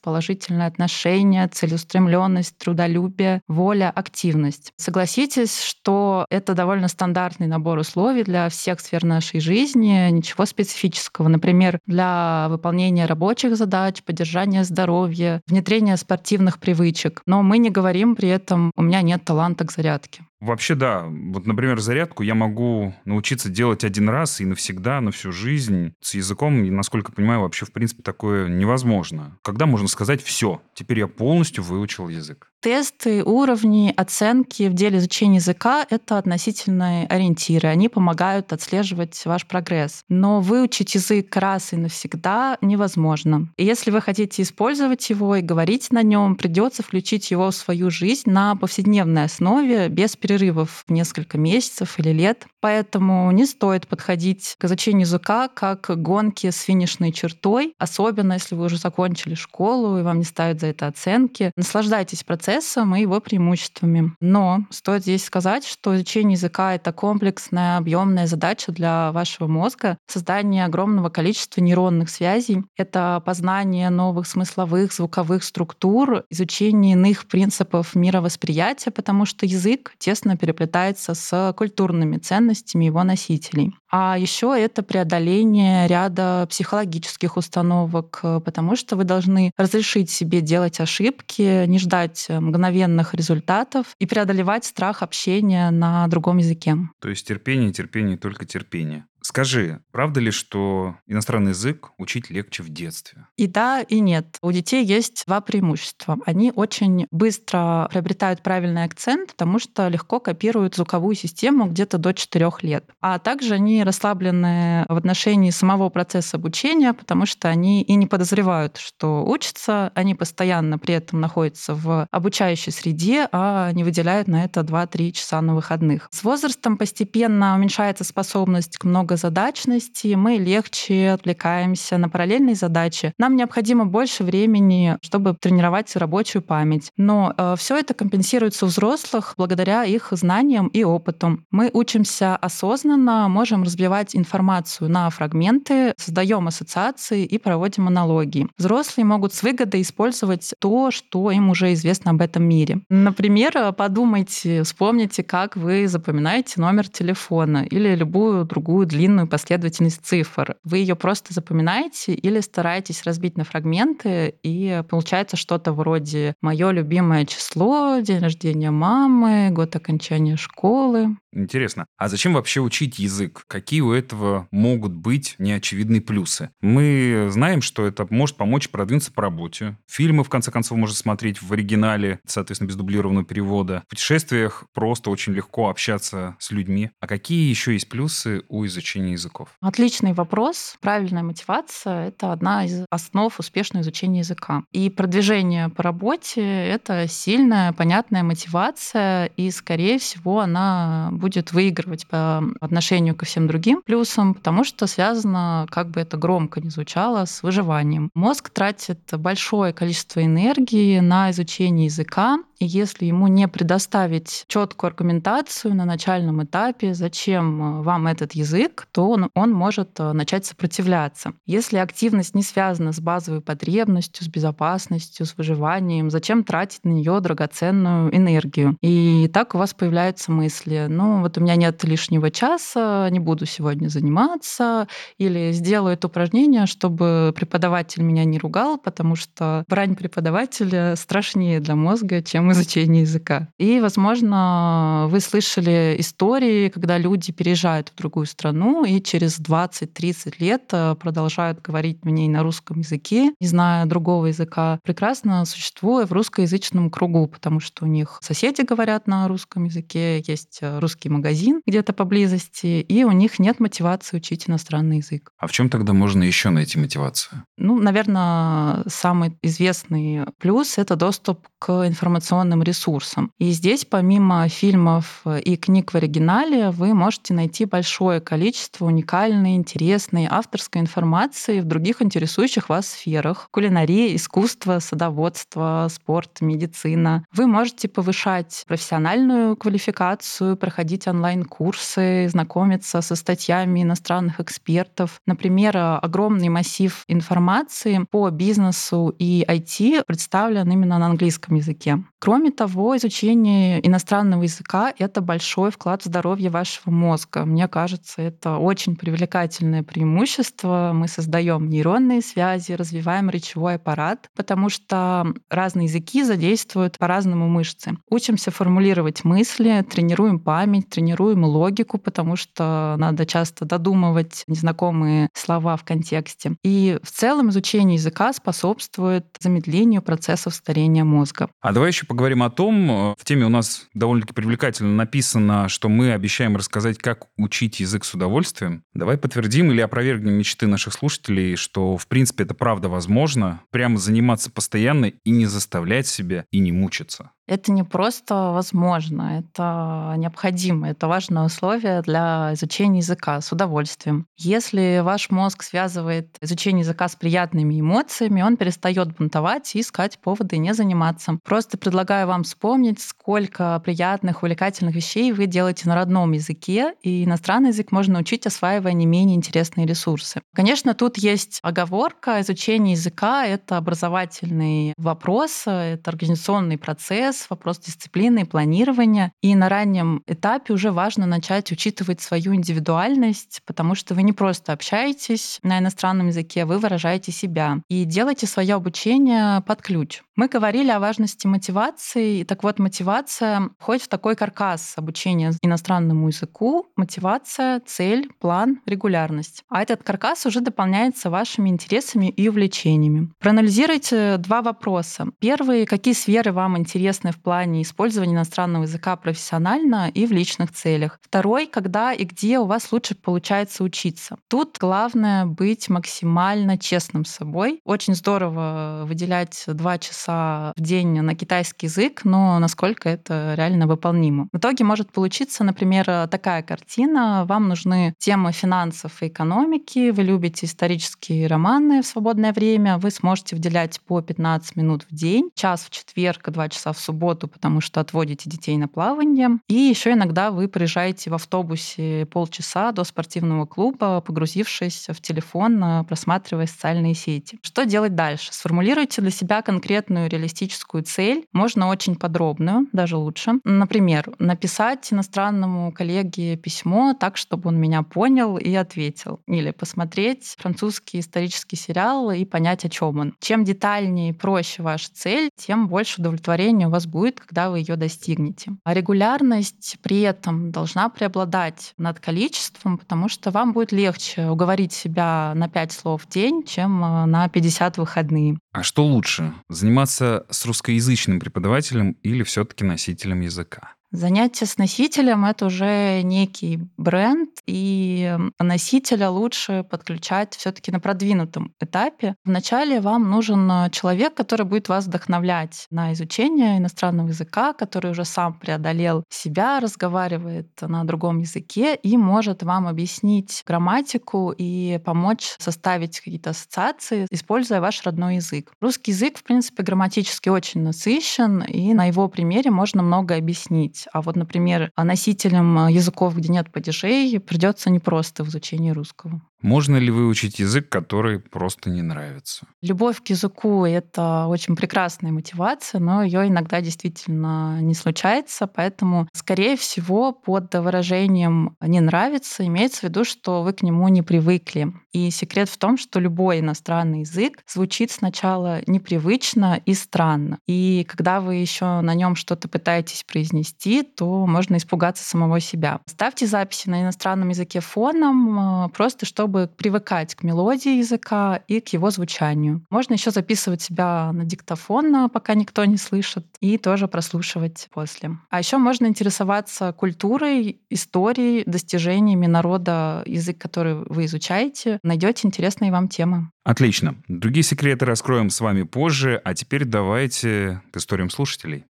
положительное 0.57 0.67
отношение, 0.67 1.47
целеустремленность, 1.47 2.57
трудолюбие, 2.57 3.41
воля, 3.47 3.91
активность. 3.93 4.73
Согласитесь, 4.77 5.61
что 5.61 6.25
это 6.29 6.53
довольно 6.53 6.87
стандартный 6.87 7.47
набор 7.47 7.79
условий 7.79 8.23
для 8.23 8.49
всех 8.49 8.79
сфер 8.79 9.03
нашей 9.03 9.39
жизни, 9.39 10.09
ничего 10.11 10.45
специфического. 10.45 11.27
Например, 11.27 11.79
для 11.85 12.47
выполнения 12.49 13.05
рабочих 13.05 13.55
задач, 13.55 14.01
поддержания 14.03 14.63
здоровья, 14.63 15.41
внедрения 15.47 15.97
спортивных 15.97 16.59
привычек. 16.59 17.21
Но 17.25 17.43
мы 17.43 17.57
не 17.59 17.69
говорим 17.69 18.15
при 18.15 18.29
этом 18.29 18.71
«у 18.75 18.81
меня 18.81 19.01
нет 19.01 19.23
таланта 19.23 19.65
к 19.65 19.71
зарядке». 19.71 20.23
Вообще, 20.39 20.75
да. 20.75 21.05
Вот, 21.07 21.47
например, 21.47 21.79
зарядку 21.79 22.21
я 22.21 22.35
могу 22.35 22.93
научиться 23.05 23.49
делать 23.49 23.83
один 23.83 24.07
раз 24.09 24.39
и 24.39 24.45
навсегда, 24.45 25.01
на 25.01 25.11
всю 25.11 25.31
жизнь. 25.31 25.93
С 25.99 26.13
языком, 26.13 26.63
насколько 26.75 27.11
понимаю, 27.11 27.41
вообще, 27.41 27.65
в 27.65 27.71
принципе, 27.71 28.03
такое 28.03 28.47
невозможно. 28.47 29.37
Когда 29.43 29.65
можно 29.65 29.87
сказать 29.87 30.21
«все, 30.21 30.46
теперь 30.73 30.99
я 30.99 31.07
полностью 31.07 31.63
выучил 31.63 32.09
язык»? 32.09 32.51
Тесты, 32.59 33.23
уровни, 33.23 33.93
оценки 33.95 34.67
в 34.67 34.73
деле 34.73 34.97
изучения 34.97 35.35
языка— 35.35 35.85
это 35.89 36.17
относительные 36.17 37.05
ориентиры. 37.05 37.69
Они 37.69 37.87
помогают 37.87 38.51
отслеживать 38.51 39.21
ваш 39.25 39.45
прогресс. 39.45 40.01
Но 40.09 40.41
выучить 40.41 40.95
язык 40.95 41.35
раз 41.35 41.73
и 41.73 41.75
навсегда 41.75 42.57
невозможно. 42.61 43.53
И 43.57 43.63
если 43.63 43.91
вы 43.91 44.01
хотите 44.01 44.41
использовать 44.41 45.07
его 45.11 45.35
и 45.35 45.41
говорить 45.41 45.91
на 45.91 46.01
нем, 46.01 46.35
придется 46.35 46.81
включить 46.81 47.29
его 47.29 47.51
в 47.51 47.55
свою 47.55 47.91
жизнь 47.91 48.29
на 48.29 48.55
повседневной 48.55 49.25
основе 49.25 49.87
без 49.87 50.15
перерывов 50.15 50.83
в 50.87 50.91
несколько 50.91 51.37
месяцев 51.37 51.99
или 51.99 52.09
лет. 52.09 52.47
Поэтому 52.59 53.29
не 53.31 53.45
стоит 53.45 53.87
подходить 53.87 54.55
к 54.57 54.65
изучению 54.65 55.01
языка 55.01 55.47
как 55.47 55.81
к 55.81 55.95
гонке 55.95 56.51
с 56.51 56.61
финишной 56.61 57.11
чертой, 57.11 57.75
особенно 57.77 58.33
если 58.33 58.55
вы 58.55 58.65
уже 58.65 58.77
закончили 58.77 59.35
школу 59.35 59.99
и 59.99 60.01
вам 60.01 60.17
не 60.17 60.25
ставят 60.37 60.59
за 60.59 60.67
это 60.67 60.85
оценки. 60.85 61.51
Наслаждайтесь 61.55 62.23
процессом 62.23 62.95
и 62.95 63.01
его 63.01 63.19
преимуществами. 63.19 64.13
Но 64.21 64.67
стоит 64.69 65.01
здесь 65.01 65.25
сказать, 65.25 65.65
что 65.65 65.95
изучение 65.95 66.33
языка— 66.33 66.75
это 66.75 66.93
комплексная, 66.93 67.77
объемная 67.77 68.27
задача 68.27 68.71
для 68.71 69.11
вашего 69.13 69.47
мозга, 69.47 69.97
создание 70.05 70.65
огромного 70.65 71.09
количества 71.09 71.61
нейронных 71.61 72.11
связей. 72.11 72.63
Это 72.77 73.19
познание 73.25 73.89
новых 73.89 74.27
смысловых, 74.27 74.93
звуковых 74.93 75.43
структур, 75.43 76.23
изучение 76.29 76.93
иных 76.93 77.25
принципов 77.25 77.95
мировосприятия, 77.95 78.91
потому 78.91 79.25
что 79.25 79.47
язык 79.47 79.93
тесно 79.97 80.37
переплетается 80.37 81.15
с 81.15 81.53
культурными 81.57 82.17
ценностями, 82.17 82.85
его 82.85 83.03
носителей. 83.03 83.73
А 83.89 84.17
еще 84.17 84.53
это 84.57 84.83
преодоление 84.83 85.87
ряда 85.87 86.45
психологических 86.49 87.37
установок, 87.37 88.19
потому 88.21 88.75
что 88.75 88.95
вы 88.95 89.03
должны 89.05 89.51
разрешить 89.57 90.09
себе 90.09 90.41
делать 90.41 90.79
ошибки, 90.79 91.65
не 91.65 91.79
ждать 91.79 92.27
мгновенных 92.29 93.13
результатов 93.13 93.95
и 93.99 94.05
преодолевать 94.05 94.65
страх 94.65 95.03
общения 95.03 95.71
на 95.71 96.07
другом 96.07 96.37
языке. 96.37 96.75
То 96.99 97.09
есть 97.09 97.27
терпение, 97.27 97.71
терпение, 97.71 98.17
только 98.17 98.45
терпение. 98.45 99.05
Скажи, 99.27 99.81
правда 99.91 100.21
ли, 100.21 100.31
что 100.31 100.95
иностранный 101.05 101.51
язык 101.51 101.91
учить 101.97 102.29
легче 102.29 102.63
в 102.63 102.69
детстве? 102.69 103.27
И 103.35 103.45
да, 103.45 103.81
и 103.81 103.99
нет. 103.99 104.37
У 104.41 104.53
детей 104.53 104.85
есть 104.85 105.25
два 105.27 105.41
преимущества. 105.41 106.17
Они 106.25 106.53
очень 106.55 107.07
быстро 107.11 107.89
приобретают 107.91 108.41
правильный 108.41 108.85
акцент, 108.85 109.31
потому 109.31 109.59
что 109.59 109.89
легко 109.89 110.21
копируют 110.21 110.75
звуковую 110.75 111.13
систему 111.15 111.65
где-то 111.65 111.97
до 111.97 112.13
4 112.13 112.49
лет. 112.61 112.85
А 113.01 113.19
также 113.19 113.55
они 113.55 113.83
расслаблены 113.83 114.85
в 114.87 114.95
отношении 114.95 115.49
самого 115.49 115.89
процесса 115.89 116.37
обучения, 116.37 116.93
потому 116.93 117.25
что 117.25 117.49
они 117.49 117.81
и 117.81 117.95
не 117.95 118.07
подозревают, 118.07 118.77
что 118.77 119.25
учатся, 119.25 119.91
они 119.93 120.15
постоянно 120.15 120.79
при 120.79 120.93
этом 120.93 121.19
находятся 121.19 121.75
в 121.75 122.07
обучающей 122.11 122.71
среде, 122.71 123.27
а 123.33 123.73
не 123.73 123.83
выделяют 123.83 124.29
на 124.29 124.45
это 124.45 124.61
2-3 124.61 125.11
часа 125.11 125.41
на 125.41 125.53
выходных. 125.53 126.07
С 126.11 126.23
возрастом 126.23 126.77
постепенно 126.77 127.55
уменьшается 127.55 128.05
способность 128.05 128.77
к 128.77 128.85
много 128.85 129.16
многозадачности, 129.17 130.15
мы 130.15 130.37
легче 130.37 131.11
отвлекаемся 131.11 131.97
на 131.97 132.09
параллельные 132.09 132.55
задачи. 132.55 133.13
Нам 133.17 133.35
необходимо 133.35 133.85
больше 133.85 134.23
времени, 134.23 134.97
чтобы 135.01 135.35
тренировать 135.39 135.95
рабочую 135.95 136.41
память. 136.41 136.91
Но 136.97 137.33
э, 137.35 137.55
все 137.57 137.77
это 137.77 137.93
компенсируется 137.93 138.65
у 138.65 138.67
взрослых 138.67 139.33
благодаря 139.37 139.83
их 139.85 140.09
знаниям 140.11 140.67
и 140.67 140.83
опыту. 140.83 141.39
Мы 141.51 141.69
учимся 141.73 142.35
осознанно, 142.35 143.27
можем 143.27 143.63
разбивать 143.63 144.15
информацию 144.15 144.89
на 144.89 145.09
фрагменты, 145.09 145.93
создаем 145.97 146.47
ассоциации 146.47 147.25
и 147.25 147.37
проводим 147.39 147.87
аналогии. 147.87 148.47
Взрослые 148.57 149.05
могут 149.05 149.33
с 149.33 149.41
выгодой 149.43 149.81
использовать 149.81 150.53
то, 150.59 150.91
что 150.91 151.31
им 151.31 151.49
уже 151.49 151.73
известно 151.73 152.11
об 152.11 152.21
этом 152.21 152.43
мире. 152.43 152.81
Например, 152.89 153.73
подумайте, 153.73 154.63
вспомните, 154.63 155.23
как 155.23 155.55
вы 155.55 155.87
запоминаете 155.87 156.61
номер 156.61 156.87
телефона 156.87 157.65
или 157.69 157.95
любую 157.95 158.45
другую 158.45 158.85
длинную 158.85 159.06
последовательность 159.27 160.05
цифр. 160.05 160.55
Вы 160.63 160.79
ее 160.79 160.95
просто 160.95 161.33
запоминаете 161.33 162.13
или 162.13 162.39
стараетесь 162.41 163.03
разбить 163.03 163.37
на 163.37 163.43
фрагменты, 163.43 164.35
и 164.43 164.83
получается 164.89 165.37
что-то 165.37 165.71
вроде 165.71 166.33
«Мое 166.41 166.71
любимое 166.71 167.25
число», 167.25 167.99
«День 167.99 168.19
рождения 168.19 168.71
мамы», 168.71 169.49
«Год 169.51 169.75
окончания 169.75 170.35
школы». 170.35 171.15
Интересно. 171.37 171.85
А 171.97 172.07
зачем 172.07 172.33
вообще 172.33 172.61
учить 172.61 172.97
язык? 172.97 173.43
Какие 173.47 173.81
у 173.81 173.91
этого 173.91 174.47
могут 174.49 174.93
быть 174.93 175.35
неочевидные 175.37 176.01
плюсы? 176.01 176.49
Мы 176.61 177.27
знаем, 177.29 177.61
что 177.61 177.85
это 177.85 178.07
может 178.09 178.37
помочь 178.37 178.69
продвинуться 178.69 179.11
по 179.11 179.21
работе. 179.21 179.77
Фильмы, 179.87 180.23
в 180.23 180.29
конце 180.29 180.51
концов, 180.51 180.77
можно 180.79 180.95
смотреть 180.95 181.41
в 181.41 181.53
оригинале, 181.53 182.19
соответственно, 182.25 182.69
без 182.69 182.75
дублированного 182.75 183.23
перевода. 183.23 183.83
В 183.85 183.89
путешествиях 183.91 184.65
просто 184.73 185.11
очень 185.11 185.33
легко 185.33 185.69
общаться 185.69 186.35
с 186.39 186.49
людьми. 186.49 186.89
А 186.99 187.07
какие 187.07 187.49
еще 187.49 187.73
есть 187.73 187.87
плюсы 187.87 188.43
у 188.49 188.65
изучения 188.65 189.11
языков? 189.11 189.49
Отличный 189.61 190.13
вопрос. 190.13 190.75
Правильная 190.81 191.23
мотивация— 191.23 192.07
это 192.09 192.31
одна 192.31 192.65
из 192.65 192.83
основ 192.89 193.37
успешного 193.39 193.83
изучения 193.83 194.19
языка. 194.19 194.63
И 194.71 194.89
продвижение 194.89 195.69
по 195.69 195.83
работе— 195.83 196.41
это 196.41 197.07
сильная, 197.07 197.73
понятная 197.73 198.23
мотивация, 198.23 199.25
и, 199.37 199.51
скорее 199.51 199.99
всего, 199.99 200.39
она 200.39 201.09
будет 201.11 201.26
выигрывать 201.51 202.07
по 202.07 202.43
отношению 202.61 203.15
ко 203.15 203.25
всем 203.25 203.47
другим 203.47 203.81
плюсам, 203.85 204.33
потому 204.33 204.63
что 204.63 204.87
связано, 204.87 205.67
как 205.69 205.89
бы 205.89 206.01
это 206.01 206.17
громко 206.17 206.61
не 206.61 206.69
звучало, 206.69 207.25
с 207.25 207.43
выживанием. 207.43 208.09
Мозг 208.13 208.49
тратит 208.49 208.99
большое 209.11 209.73
количество 209.73 210.23
энергии 210.23 210.99
на 210.99 211.31
изучение 211.31 211.85
языка, 211.85 212.37
и 212.59 212.65
если 212.65 213.05
ему 213.05 213.27
не 213.27 213.47
предоставить 213.47 214.45
четкую 214.47 214.89
аргументацию 214.89 215.75
на 215.75 215.85
начальном 215.85 216.43
этапе, 216.43 216.93
зачем 216.93 217.61
э, 217.61 217.81
вам 217.83 218.07
этот 218.07 218.33
язык, 218.33 218.87
то 218.91 219.09
он, 219.09 219.29
он 219.35 219.51
может 219.51 219.99
э, 219.99 220.11
начать 220.13 220.45
сопротивляться. 220.45 221.33
Если 221.45 221.77
активность 221.77 222.33
не 222.33 222.41
связана 222.41 222.93
с 222.93 222.99
базовой 222.99 223.41
потребностью, 223.41 224.25
с 224.25 224.27
безопасностью, 224.27 225.25
с 225.25 225.37
выживанием, 225.37 226.09
зачем 226.09 226.43
тратить 226.43 226.83
на 226.83 226.89
нее 226.89 227.19
драгоценную 227.19 228.15
энергию? 228.15 228.75
И 228.81 229.29
так 229.31 229.53
у 229.53 229.59
вас 229.59 229.73
появляются 229.73 230.31
мысли, 230.31 230.87
ну 230.89 231.16
вот 231.21 231.37
у 231.37 231.41
меня 231.41 231.55
нет 231.55 231.83
лишнего 231.83 232.31
часа, 232.31 233.09
не 233.09 233.19
буду 233.19 233.45
сегодня 233.45 233.89
заниматься, 233.89 234.87
или 235.17 235.51
сделаю 235.51 235.93
это 235.93 236.07
упражнение, 236.07 236.65
чтобы 236.65 237.33
преподаватель 237.35 238.03
меня 238.03 238.23
не 238.25 238.39
ругал, 238.39 238.77
потому 238.77 239.15
что 239.15 239.63
брань 239.67 239.95
преподавателя 239.95 240.95
страшнее 240.95 241.59
для 241.59 241.75
мозга, 241.75 242.21
чем 242.21 242.37
тему 242.37 242.51
изучения 242.51 243.01
языка. 243.01 243.49
И, 243.57 243.79
возможно, 243.79 245.07
вы 245.09 245.19
слышали 245.19 245.95
истории, 245.97 246.69
когда 246.69 246.97
люди 246.97 247.31
переезжают 247.31 247.89
в 247.89 247.95
другую 247.95 248.27
страну 248.27 248.85
и 248.85 249.01
через 249.01 249.39
20-30 249.39 250.35
лет 250.39 250.69
э, 250.71 250.95
продолжают 250.95 251.61
говорить 251.61 251.99
в 252.03 252.09
ней 252.09 252.27
на 252.29 252.43
русском 252.43 252.79
языке, 252.79 253.33
не 253.39 253.47
зная 253.47 253.85
другого 253.85 254.27
языка, 254.27 254.79
прекрасно 254.83 255.45
существуя 255.45 256.05
в 256.05 256.11
русскоязычном 256.11 256.89
кругу, 256.89 257.27
потому 257.27 257.59
что 257.59 257.85
у 257.85 257.87
них 257.87 258.19
соседи 258.21 258.61
говорят 258.61 259.07
на 259.07 259.27
русском 259.27 259.63
языке, 259.63 260.21
есть 260.27 260.59
э, 260.61 260.79
русский 260.97 261.09
магазин 261.09 261.61
где-то 261.67 261.93
поблизости, 261.93 262.81
и 262.81 263.03
у 263.03 263.11
них 263.11 263.39
нет 263.39 263.59
мотивации 263.59 264.17
учить 264.17 264.49
иностранный 264.49 264.97
язык. 264.97 265.31
А 265.37 265.47
в 265.47 265.51
чем 265.51 265.69
тогда 265.69 265.93
можно 265.93 266.23
еще 266.23 266.49
найти 266.49 266.79
мотивацию? 266.79 267.43
Ну, 267.57 267.79
наверное, 267.79 268.83
самый 268.87 269.37
известный 269.43 270.25
плюс— 270.39 270.77
это 270.79 270.95
доступ 270.95 271.47
к 271.59 271.87
информационным 271.87 272.63
ресурсам. 272.63 273.31
И 273.37 273.51
здесь 273.51 273.85
помимо 273.85 274.47
фильмов 274.49 275.23
и 275.45 275.55
книг 275.55 275.93
в 275.93 275.95
оригинале 275.95 276.71
вы 276.71 276.93
можете 276.93 277.33
найти 277.33 277.65
большое 277.65 278.19
количество 278.19 278.85
уникальной, 278.85 279.55
интересной 279.55 280.27
авторской 280.29 280.81
информации 280.81 281.59
в 281.59 281.65
других 281.65 282.01
интересующих 282.01 282.69
вас 282.69 282.87
сферах. 282.87 283.47
Кулинария, 283.51 284.15
искусство, 284.15 284.79
садоводство, 284.79 285.87
спорт, 285.91 286.41
медицина. 286.41 287.23
Вы 287.33 287.47
можете 287.47 287.87
повышать 287.87 288.63
профессиональную 288.67 289.55
квалификацию, 289.55 290.57
проходить 290.57 290.86
онлайн-курсы, 291.07 292.27
знакомиться 292.29 293.01
со 293.01 293.15
статьями 293.15 293.83
иностранных 293.83 294.39
экспертов. 294.39 295.21
Например, 295.25 295.75
огромный 296.01 296.49
массив 296.49 297.03
информации 297.07 298.05
по 298.09 298.29
бизнесу 298.29 299.13
и 299.17 299.43
IT 299.47 300.03
представлен 300.05 300.71
именно 300.71 300.99
на 300.99 301.07
английском 301.07 301.55
языке. 301.55 302.03
Кроме 302.19 302.51
того, 302.51 302.95
изучение 302.97 303.85
иностранного 303.85 304.43
языка— 304.43 304.93
это 304.97 305.21
большой 305.21 305.71
вклад 305.71 306.01
в 306.01 306.05
здоровье 306.05 306.49
вашего 306.49 306.91
мозга. 306.91 307.45
Мне 307.45 307.67
кажется, 307.67 308.21
это 308.21 308.57
очень 308.57 308.95
привлекательное 308.95 309.83
преимущество. 309.83 310.91
Мы 310.93 311.07
создаем 311.07 311.69
нейронные 311.69 312.21
связи, 312.21 312.73
развиваем 312.73 313.29
речевой 313.29 313.75
аппарат, 313.75 314.29
потому 314.35 314.69
что 314.69 315.33
разные 315.49 315.85
языки 315.85 316.23
задействуют 316.23 316.97
по-разному 316.97 317.47
мышцы. 317.47 317.97
Учимся 318.09 318.51
формулировать 318.51 319.23
мысли, 319.23 319.85
тренируем 319.89 320.39
память, 320.39 320.76
тренируем 320.81 321.43
логику, 321.43 321.97
потому 321.97 322.35
что 322.35 322.95
надо 322.97 323.25
часто 323.25 323.65
додумывать 323.65 324.43
незнакомые 324.47 325.29
слова 325.33 325.77
в 325.77 325.83
контексте. 325.83 326.55
И 326.63 326.99
в 327.03 327.11
целом 327.11 327.49
изучение 327.49 327.95
языка 327.95 328.33
способствует 328.33 329.25
замедлению 329.39 330.01
процессов 330.01 330.53
старения 330.53 331.03
мозга. 331.03 331.49
А 331.61 331.71
давай 331.71 331.89
еще 331.89 332.05
поговорим 332.05 332.43
о 332.43 332.49
том, 332.49 332.91
э, 332.91 333.15
в 333.17 333.25
теме 333.25 333.45
у 333.45 333.49
нас 333.49 333.87
довольно-таки 333.93 334.33
привлекательно 334.33 334.93
написано, 334.93 335.69
что 335.69 335.89
мы 335.89 336.11
обещаем 336.13 336.55
рассказать, 336.55 336.97
как 336.97 337.27
учить 337.37 337.79
язык 337.79 338.05
с 338.05 338.13
удовольствием. 338.13 338.83
Давай 338.93 339.17
подтвердим 339.17 339.71
или 339.71 339.81
опровергнем 339.81 340.33
мечты 340.33 340.67
наших 340.67 340.93
слушателей, 340.93 341.55
что, 341.55 341.97
в 341.97 342.07
принципе, 342.07 342.43
это 342.43 342.53
правда 342.53 342.89
возможно, 342.89 343.61
прямо 343.71 343.97
заниматься 343.97 344.51
постоянно 344.51 345.05
и 345.05 345.29
не 345.29 345.45
заставлять 345.45 346.07
себя 346.07 346.45
и 346.51 346.59
не 346.59 346.71
мучиться. 346.71 347.31
Это 347.47 347.71
не 347.71 347.83
просто 347.83 348.51
возможно, 348.51 349.39
это 349.39 350.15
необходимо, 350.17 350.89
это 350.89 351.07
важное 351.07 351.45
условие 351.45 352.01
для 352.01 352.51
изучения 352.53 352.99
языка 352.99 353.39
с 353.39 353.51
удовольствием. 353.53 354.27
Если 354.35 354.99
ваш 355.01 355.29
мозг 355.31 355.63
связывает 355.63 356.35
изучение 356.41 356.81
языка 356.81 357.07
с 357.07 357.15
приятными 357.15 357.79
эмоциями, 357.79 358.41
он 358.41 358.57
перестает 358.57 359.15
бунтовать 359.15 359.75
и 359.75 359.79
искать 359.79 360.19
поводы 360.19 360.57
не 360.57 360.73
заниматься. 360.73 361.39
Просто 361.43 361.77
предлагаю 361.77 362.27
вам 362.27 362.43
вспомнить, 362.43 362.99
сколько 363.01 363.79
приятных, 363.79 364.43
увлекательных 364.43 364.93
вещей 364.93 365.31
вы 365.31 365.45
делаете 365.45 365.87
на 365.87 365.95
родном 365.95 366.33
языке, 366.33 366.95
и 367.01 367.23
иностранный 367.23 367.69
язык 367.69 367.93
можно 367.93 368.19
учить, 368.19 368.45
осваивая 368.45 368.93
не 368.93 369.05
менее 369.05 369.37
интересные 369.37 369.87
ресурсы. 369.87 370.41
Конечно, 370.53 370.93
тут 370.93 371.17
есть 371.17 371.59
оговорка. 371.63 372.41
Изучение 372.41 372.93
языка— 372.93 373.45
это 373.47 373.77
образовательный 373.77 374.93
вопрос, 374.97 375.63
это 375.65 376.11
организационный 376.11 376.77
процесс, 376.77 377.36
процесс, 377.37 377.49
вопрос 377.49 377.79
дисциплины 377.79 378.41
и 378.41 378.45
планирования. 378.45 379.31
И 379.41 379.55
на 379.55 379.69
раннем 379.69 380.23
этапе 380.27 380.73
уже 380.73 380.91
важно 380.91 381.25
начать 381.25 381.71
учитывать 381.71 382.21
свою 382.21 382.55
индивидуальность, 382.55 383.61
потому 383.65 383.95
что 383.95 384.15
вы 384.15 384.23
не 384.23 384.33
просто 384.33 384.73
общаетесь 384.73 385.59
на 385.63 385.79
иностранном 385.79 386.27
языке, 386.27 386.65
вы 386.65 386.79
выражаете 386.79 387.31
себя. 387.31 387.79
И 387.89 388.05
делайте 388.05 388.47
свое 388.47 388.75
обучение 388.75 389.61
под 389.61 389.81
ключ. 389.81 390.21
Мы 390.35 390.47
говорили 390.47 390.91
о 390.91 390.99
важности 390.99 391.47
мотивации. 391.47 392.39
И 392.39 392.43
так 392.43 392.63
вот, 392.63 392.79
мотивация 392.79 393.69
входит 393.79 394.03
в 394.03 394.07
такой 394.07 394.35
каркас 394.35 394.93
обучения 394.95 395.53
иностранному 395.63 396.27
языку. 396.27 396.85
Мотивация, 396.95 397.81
цель, 397.85 398.29
план, 398.39 398.79
регулярность. 398.85 399.63
А 399.69 399.81
этот 399.81 400.03
каркас 400.03 400.45
уже 400.45 400.61
дополняется 400.61 401.31
вашими 401.31 401.69
интересами 401.69 402.29
и 402.29 402.47
увлечениями. 402.47 403.29
Проанализируйте 403.39 404.37
два 404.37 404.61
вопроса. 404.61 405.27
Первый, 405.39 405.85
какие 405.85 406.13
сферы 406.13 406.51
вам 406.51 406.77
интересны 406.77 407.26
интересны 407.27 407.31
в 407.31 407.41
плане 407.41 407.81
использования 407.81 408.33
иностранного 408.33 408.83
языка 408.83 409.15
профессионально 409.15 410.09
и 410.09 410.25
в 410.25 410.31
личных 410.31 410.71
целях. 410.71 411.19
Второй, 411.21 411.67
когда 411.67 412.13
и 412.13 412.23
где 412.23 412.59
у 412.59 412.65
вас 412.65 412.91
лучше 412.91 413.15
получается 413.15 413.83
учиться. 413.83 414.37
Тут 414.47 414.77
главное 414.79 415.45
быть 415.45 415.89
максимально 415.89 416.77
честным 416.77 417.25
с 417.25 417.31
собой. 417.31 417.79
Очень 417.85 418.15
здорово 418.15 419.03
выделять 419.05 419.63
два 419.67 419.97
часа 419.97 420.73
в 420.75 420.81
день 420.81 421.21
на 421.21 421.35
китайский 421.35 421.87
язык, 421.87 422.21
но 422.25 422.59
насколько 422.59 423.09
это 423.09 423.53
реально 423.55 423.87
выполнимо. 423.87 424.47
В 424.51 424.57
итоге 424.57 424.83
может 424.83 425.11
получиться, 425.11 425.63
например, 425.63 426.05
такая 426.27 426.63
картина. 426.63 427.45
Вам 427.47 427.67
нужны 427.67 428.13
темы 428.17 428.51
финансов 428.51 429.21
и 429.21 429.27
экономики, 429.27 430.11
вы 430.11 430.23
любите 430.23 430.65
исторические 430.65 431.47
романы 431.47 432.01
в 432.01 432.05
свободное 432.05 432.53
время, 432.53 432.97
вы 432.97 433.11
сможете 433.11 433.55
выделять 433.55 433.99
по 434.01 434.21
15 434.21 434.75
минут 434.75 435.05
в 435.09 435.15
день, 435.15 435.49
час 435.55 435.85
в 435.85 435.89
четверг 435.89 436.47
и 436.47 436.51
два 436.51 436.69
часа 436.69 436.91
в 436.93 436.99
субботу, 436.99 437.16
потому 437.47 437.81
что 437.81 437.99
отводите 437.99 438.49
детей 438.49 438.77
на 438.77 438.87
плавание. 438.87 439.49
И 439.67 439.73
еще 439.73 440.13
иногда 440.13 440.51
вы 440.51 440.67
приезжаете 440.67 441.29
в 441.29 441.33
автобусе 441.33 442.25
полчаса 442.27 442.91
до 442.91 443.03
спортивного 443.03 443.65
клуба, 443.65 444.21
погрузившись 444.21 445.07
в 445.09 445.21
телефон, 445.21 446.05
просматривая 446.05 446.67
социальные 446.67 447.15
сети. 447.15 447.59
Что 447.61 447.85
делать 447.85 448.15
дальше? 448.15 448.53
Сформулируйте 448.53 449.21
для 449.21 449.31
себя 449.31 449.61
конкретную 449.61 450.29
реалистическую 450.29 451.03
цель, 451.03 451.45
можно 451.53 451.87
очень 451.87 452.15
подробную, 452.15 452.87
даже 452.91 453.17
лучше. 453.17 453.53
Например, 453.63 454.29
написать 454.39 455.11
иностранному 455.11 455.91
коллеге 455.91 456.57
письмо 456.57 457.15
так, 457.19 457.37
чтобы 457.37 457.69
он 457.69 457.79
меня 457.79 458.03
понял 458.03 458.57
и 458.57 458.73
ответил. 458.75 459.39
Или 459.47 459.71
посмотреть 459.71 460.55
французский 460.59 461.19
исторический 461.19 461.75
сериал 461.75 462.31
и 462.31 462.45
понять, 462.45 462.85
о 462.85 462.89
чем 462.89 463.19
он. 463.19 463.33
Чем 463.39 463.63
детальнее 463.63 464.29
и 464.29 464.33
проще 464.33 464.83
ваша 464.83 465.09
цель, 465.13 465.49
тем 465.55 465.87
больше 465.87 466.21
удовлетворения 466.21 466.87
у 466.87 466.91
вас 466.91 467.06
будет, 467.07 467.39
когда 467.39 467.69
вы 467.69 467.79
ее 467.79 467.95
достигнете. 467.95 468.73
А 468.83 468.93
регулярность 468.93 469.97
при 470.01 470.21
этом 470.21 470.71
должна 470.71 471.09
преобладать 471.09 471.93
над 471.97 472.19
количеством, 472.19 472.97
потому 472.97 473.29
что 473.29 473.51
вам 473.51 473.73
будет 473.73 473.91
легче 473.91 474.47
уговорить 474.47 474.93
себя 474.93 475.53
на 475.55 475.69
5 475.69 475.91
слов 475.91 476.23
в 476.23 476.29
день, 476.29 476.63
чем 476.63 477.03
э, 477.03 477.25
на 477.25 477.49
50 477.49 477.97
выходные. 477.97 478.57
А 478.71 478.83
что 478.83 479.05
лучше, 479.05 479.53
заниматься 479.69 480.45
с 480.49 480.65
русскоязычным 480.65 481.39
преподавателем 481.39 482.11
или 482.23 482.43
все-таки 482.43 482.83
носителем 482.83 483.41
языка? 483.41 483.96
Занятие 484.11 484.67
с 484.67 484.77
носителем— 484.77 485.43
это 485.45 485.65
уже 485.65 486.21
некий 486.21 486.79
бренд, 486.95 487.49
и 487.65 488.37
носителя 488.57 489.29
лучше 489.29 489.83
подключать 489.83 490.55
все 490.55 490.71
таки 490.71 490.93
на 490.93 491.01
продвинутом 491.01 491.73
этапе. 491.81 492.35
Вначале 492.45 493.01
вам 493.01 493.29
нужен 493.29 493.69
э, 493.69 493.89
человек, 493.91 494.33
который 494.33 494.65
будет 494.65 494.87
вас 494.87 495.07
вдохновлять 495.07 495.87
на 495.91 496.13
изучение 496.13 496.77
иностранного 496.77 497.27
языка, 497.27 497.73
который 497.73 498.11
уже 498.11 498.23
сам 498.23 498.57
преодолел 498.57 499.25
себя, 499.29 499.81
разговаривает 499.81 500.69
на 500.79 501.03
другом 501.03 501.39
языке 501.39 501.93
и 501.95 502.15
может 502.15 502.63
вам 502.63 502.87
объяснить 502.87 503.61
грамматику 503.67 504.53
и 504.57 505.01
помочь 505.03 505.55
составить 505.59 506.21
какие-то 506.21 506.51
ассоциации, 506.51 507.27
используя 507.29 507.81
ваш 507.81 508.01
родной 508.03 508.35
язык. 508.35 508.71
Русский 508.79 509.11
язык, 509.11 509.37
в 509.37 509.43
принципе, 509.43 509.83
грамматически 509.83 510.47
очень 510.47 510.81
насыщен, 510.81 511.61
и 511.63 511.93
на 511.93 512.05
его 512.05 512.29
примере 512.29 512.71
можно 512.71 513.03
много 513.03 513.35
объяснить 513.35 513.96
изучить. 513.97 514.07
А 514.13 514.21
вот, 514.21 514.35
например, 514.35 514.91
носителям 514.97 515.87
э, 515.87 515.91
языков, 515.91 516.35
где 516.35 516.49
нет 516.49 516.71
падежей, 516.71 517.39
придется 517.39 517.89
непросто 517.89 518.43
в 518.43 518.49
изучении 518.49 518.91
русского. 518.91 519.41
Можно 519.61 519.97
ли 519.97 520.11
выучить 520.11 520.59
язык, 520.59 520.89
который 520.89 521.39
просто 521.39 521.89
не 521.89 522.03
нравится? 522.03 522.67
Любовь 522.81 523.23
к 523.23 523.29
языку— 523.29 523.85
это 523.85 524.45
очень 524.47 524.75
прекрасная 524.75 525.31
мотивация, 525.31 525.99
но 525.99 526.23
ее 526.23 526.47
иногда 526.47 526.79
действительно 526.79 527.81
не 527.81 527.95
случается, 527.95 528.67
поэтому, 528.67 529.27
скорее 529.33 529.75
всего, 529.75 530.31
под 530.31 530.73
выражением 530.75 531.75
«не 531.81 532.01
нравится» 532.01 532.65
имеется 532.67 533.01
в 533.01 533.03
виду, 533.03 533.23
что 533.23 533.63
вы 533.63 533.73
к 533.73 533.81
нему 533.81 534.07
не 534.09 534.21
привыкли. 534.21 534.93
И 535.11 535.31
секрет 535.31 535.69
в 535.69 535.77
том, 535.77 535.97
что 535.97 536.19
любой 536.19 536.59
иностранный 536.59 537.21
язык 537.21 537.63
звучит 537.67 538.11
сначала 538.11 538.81
непривычно 538.85 539.81
и 539.83 539.95
странно. 539.95 540.59
И 540.67 541.03
когда 541.09 541.41
вы 541.41 541.55
еще 541.55 542.01
на 542.01 542.13
нем 542.13 542.35
что-то 542.35 542.67
пытаетесь 542.67 543.23
произнести, 543.23 543.86
то 544.03 544.45
можно 544.45 544.77
испугаться 544.77 545.23
самого 545.23 545.59
себя. 545.59 545.99
Ставьте 546.05 546.45
записи 546.45 546.89
на 546.89 547.01
иностранном 547.01 547.49
языке 547.49 547.79
фоном, 547.79 548.85
э, 548.85 548.89
просто 548.89 549.25
чтобы 549.25 549.69
привыкать 549.75 550.35
к 550.35 550.43
мелодии 550.43 550.97
языка 550.97 551.61
и 551.67 551.79
к 551.79 551.89
его 551.89 552.09
звучанию. 552.09 552.83
Можно 552.89 553.13
еще 553.13 553.31
записывать 553.31 553.81
себя 553.81 554.31
на 554.33 554.45
диктофон, 554.45 555.29
пока 555.29 555.53
никто 555.53 555.85
не 555.85 555.97
слышит, 555.97 556.45
и 556.59 556.77
тоже 556.77 557.07
прослушивать 557.07 557.87
после. 557.93 558.37
А 558.49 558.59
еще 558.59 558.77
можно 558.77 559.05
интересоваться 559.05 559.93
культурой, 559.93 560.79
историей, 560.89 561.63
достижениями 561.65 562.47
народа, 562.47 563.23
язык, 563.25 563.57
который 563.57 563.95
вы 564.09 564.25
изучаете. 564.25 564.99
Найдете 565.03 565.47
интересные 565.47 565.91
вам 565.91 566.07
темы. 566.07 566.49
Отлично. 566.63 567.15
Другие 567.27 567.63
секреты 567.63 568.05
раскроем 568.05 568.49
с 568.49 568.59
вами 568.59 568.83
позже, 568.83 569.41
а 569.43 569.53
теперь 569.53 569.85
давайте 569.85 570.81
к 570.91 570.97
историям 570.97 571.29
слушателей. 571.29 571.85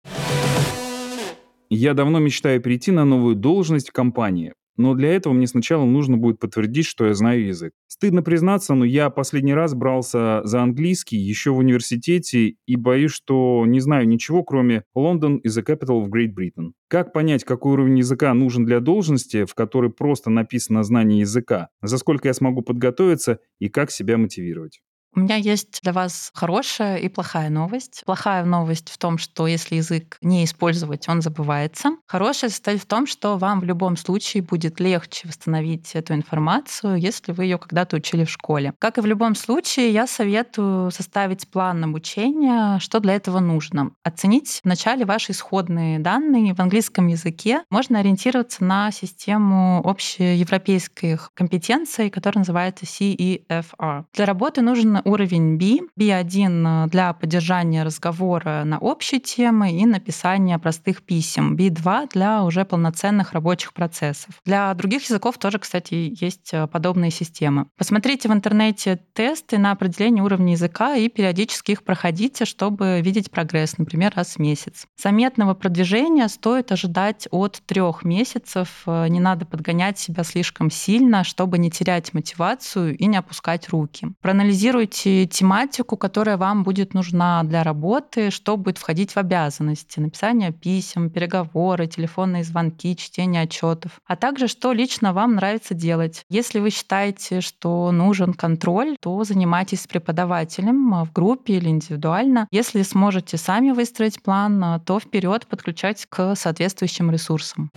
Я 1.76 1.94
давно 1.94 2.20
мечтаю 2.20 2.60
перейти 2.60 2.92
на 2.92 3.04
новую 3.04 3.34
должность 3.34 3.88
в 3.88 3.92
компании. 3.92 4.52
Но 4.76 4.94
для 4.94 5.12
этого 5.12 5.32
мне 5.32 5.48
сначала 5.48 5.84
нужно 5.84 6.16
будет 6.16 6.38
подтвердить, 6.38 6.86
что 6.86 7.06
я 7.06 7.14
знаю 7.14 7.46
язык. 7.46 7.72
Стыдно 7.88 8.22
признаться, 8.22 8.74
но 8.74 8.84
я 8.84 9.10
последний 9.10 9.54
раз 9.54 9.74
брался 9.74 10.40
за 10.44 10.62
английский 10.62 11.16
еще 11.16 11.50
в 11.50 11.58
университете 11.58 12.54
и 12.64 12.76
боюсь, 12.76 13.10
что 13.10 13.64
не 13.66 13.80
знаю 13.80 14.06
ничего, 14.06 14.44
кроме 14.44 14.84
London 14.96 15.40
is 15.44 15.58
the 15.58 15.64
capital 15.66 16.04
of 16.04 16.10
Great 16.10 16.32
Britain. 16.32 16.72
Как 16.88 17.12
понять, 17.12 17.42
какой 17.42 17.72
уровень 17.72 17.98
языка 17.98 18.32
нужен 18.34 18.64
для 18.64 18.78
должности, 18.78 19.44
в 19.44 19.54
которой 19.54 19.90
просто 19.90 20.30
написано 20.30 20.84
знание 20.84 21.20
языка? 21.20 21.70
За 21.82 21.98
сколько 21.98 22.28
я 22.28 22.34
смогу 22.34 22.62
подготовиться 22.62 23.40
и 23.58 23.68
как 23.68 23.90
себя 23.90 24.16
мотивировать? 24.16 24.80
У 25.16 25.20
меня 25.20 25.36
есть 25.36 25.80
для 25.82 25.92
вас 25.92 26.32
хорошая 26.34 26.96
и 26.96 27.08
плохая 27.08 27.48
новость. 27.48 28.02
Плохая 28.04 28.44
новость 28.44 28.90
в 28.90 28.98
том, 28.98 29.18
что 29.18 29.46
если 29.46 29.76
язык 29.76 30.18
не 30.22 30.44
использовать, 30.44 31.08
он 31.08 31.22
забывается. 31.22 31.90
Хорошая 32.06 32.50
состоит 32.50 32.82
в 32.82 32.86
том, 32.86 33.06
что 33.06 33.38
вам 33.38 33.60
в 33.60 33.64
любом 33.64 33.96
случае 33.96 34.42
будет 34.42 34.80
легче 34.80 35.28
восстановить 35.28 35.94
эту 35.94 36.14
информацию, 36.14 36.96
если 36.96 37.30
вы 37.30 37.44
ее 37.44 37.58
когда-то 37.58 37.96
учили 37.96 38.24
в 38.24 38.30
школе. 38.30 38.74
Как 38.80 38.98
и 38.98 39.00
в 39.00 39.06
любом 39.06 39.36
случае, 39.36 39.92
я 39.92 40.08
советую 40.08 40.90
составить 40.90 41.46
план 41.48 41.84
обучения, 41.84 42.80
что 42.80 42.98
для 42.98 43.14
этого 43.14 43.38
нужно. 43.38 43.92
Оценить 44.02 44.60
вначале 44.64 45.04
ваши 45.04 45.30
исходные 45.30 46.00
данные 46.00 46.54
в 46.54 46.60
английском 46.60 47.06
языке. 47.06 47.62
Можно 47.70 48.00
ориентироваться 48.00 48.64
на 48.64 48.90
систему 48.90 49.80
общеевропейских 49.84 51.30
компетенций, 51.34 52.10
которая 52.10 52.40
называется 52.40 52.84
CEFR. 52.84 54.06
Для 54.12 54.26
работы 54.26 54.60
нужен 54.60 55.03
уровень 55.04 55.56
B, 55.56 55.80
B1 55.98 56.88
для 56.88 57.12
поддержания 57.12 57.82
разговора 57.82 58.64
на 58.64 58.78
общие 58.78 59.20
темы 59.20 59.72
и 59.72 59.86
написания 59.86 60.58
простых 60.58 61.02
писем, 61.02 61.56
B2 61.56 62.10
для 62.12 62.42
уже 62.42 62.64
полноценных 62.64 63.32
рабочих 63.32 63.72
процессов. 63.72 64.40
Для 64.44 64.72
других 64.74 65.04
языков 65.04 65.38
тоже, 65.38 65.58
кстати, 65.58 66.14
есть 66.20 66.50
э, 66.52 66.66
подобные 66.66 67.10
системы. 67.10 67.66
Посмотрите 67.76 68.28
в 68.28 68.32
интернете 68.32 69.00
тесты 69.12 69.58
на 69.58 69.72
определение 69.72 70.24
уровня 70.24 70.52
языка 70.52 70.96
и 70.96 71.08
периодически 71.08 71.72
их 71.72 71.84
проходите, 71.84 72.44
чтобы 72.44 73.00
видеть 73.02 73.30
прогресс, 73.30 73.78
например, 73.78 74.12
раз 74.16 74.36
в 74.36 74.38
месяц. 74.38 74.86
Заметного 74.96 75.54
продвижения 75.54 76.28
стоит 76.28 76.72
ожидать 76.72 77.28
от 77.30 77.62
трех 77.66 78.04
месяцев. 78.04 78.82
Э, 78.86 79.08
не 79.08 79.20
надо 79.20 79.44
подгонять 79.46 79.98
себя 79.98 80.24
слишком 80.24 80.70
сильно, 80.70 81.24
чтобы 81.24 81.58
не 81.58 81.70
терять 81.70 82.14
мотивацию 82.14 82.96
и 82.96 83.06
не 83.06 83.16
опускать 83.16 83.68
руки. 83.68 84.08
Проанализируйте 84.20 84.93
планируете 84.94 85.26
тематику, 85.26 85.96
которая 85.96 86.36
вам 86.36 86.62
будет 86.62 86.94
нужна 86.94 87.42
для 87.44 87.62
работы, 87.62 88.30
что 88.30 88.56
будет 88.56 88.78
входить 88.78 89.12
в 89.12 89.16
обязанности. 89.16 90.00
Написание 90.00 90.52
писем, 90.52 91.10
переговоры, 91.10 91.86
телефонные 91.86 92.44
звонки, 92.44 92.96
чтение 92.96 93.42
отчетов. 93.42 94.00
А 94.06 94.16
также, 94.16 94.48
что 94.48 94.72
лично 94.72 95.12
вам 95.12 95.34
нравится 95.34 95.74
делать. 95.74 96.24
Если 96.30 96.60
вы 96.60 96.70
считаете, 96.70 97.40
что 97.40 97.90
нужен 97.92 98.34
контроль, 98.34 98.96
то 99.00 99.24
занимайтесь 99.24 99.82
с 99.82 99.86
преподавателем 99.86 101.04
в 101.04 101.12
группе 101.12 101.54
или 101.54 101.68
индивидуально. 101.68 102.46
Если 102.50 102.82
сможете 102.82 103.36
сами 103.36 103.72
выстроить 103.72 104.22
план, 104.22 104.80
то 104.84 105.00
вперед 105.00 105.46
подключать 105.46 106.06
к 106.08 106.34
соответствующим 106.36 107.10
ресурсам. 107.10 107.70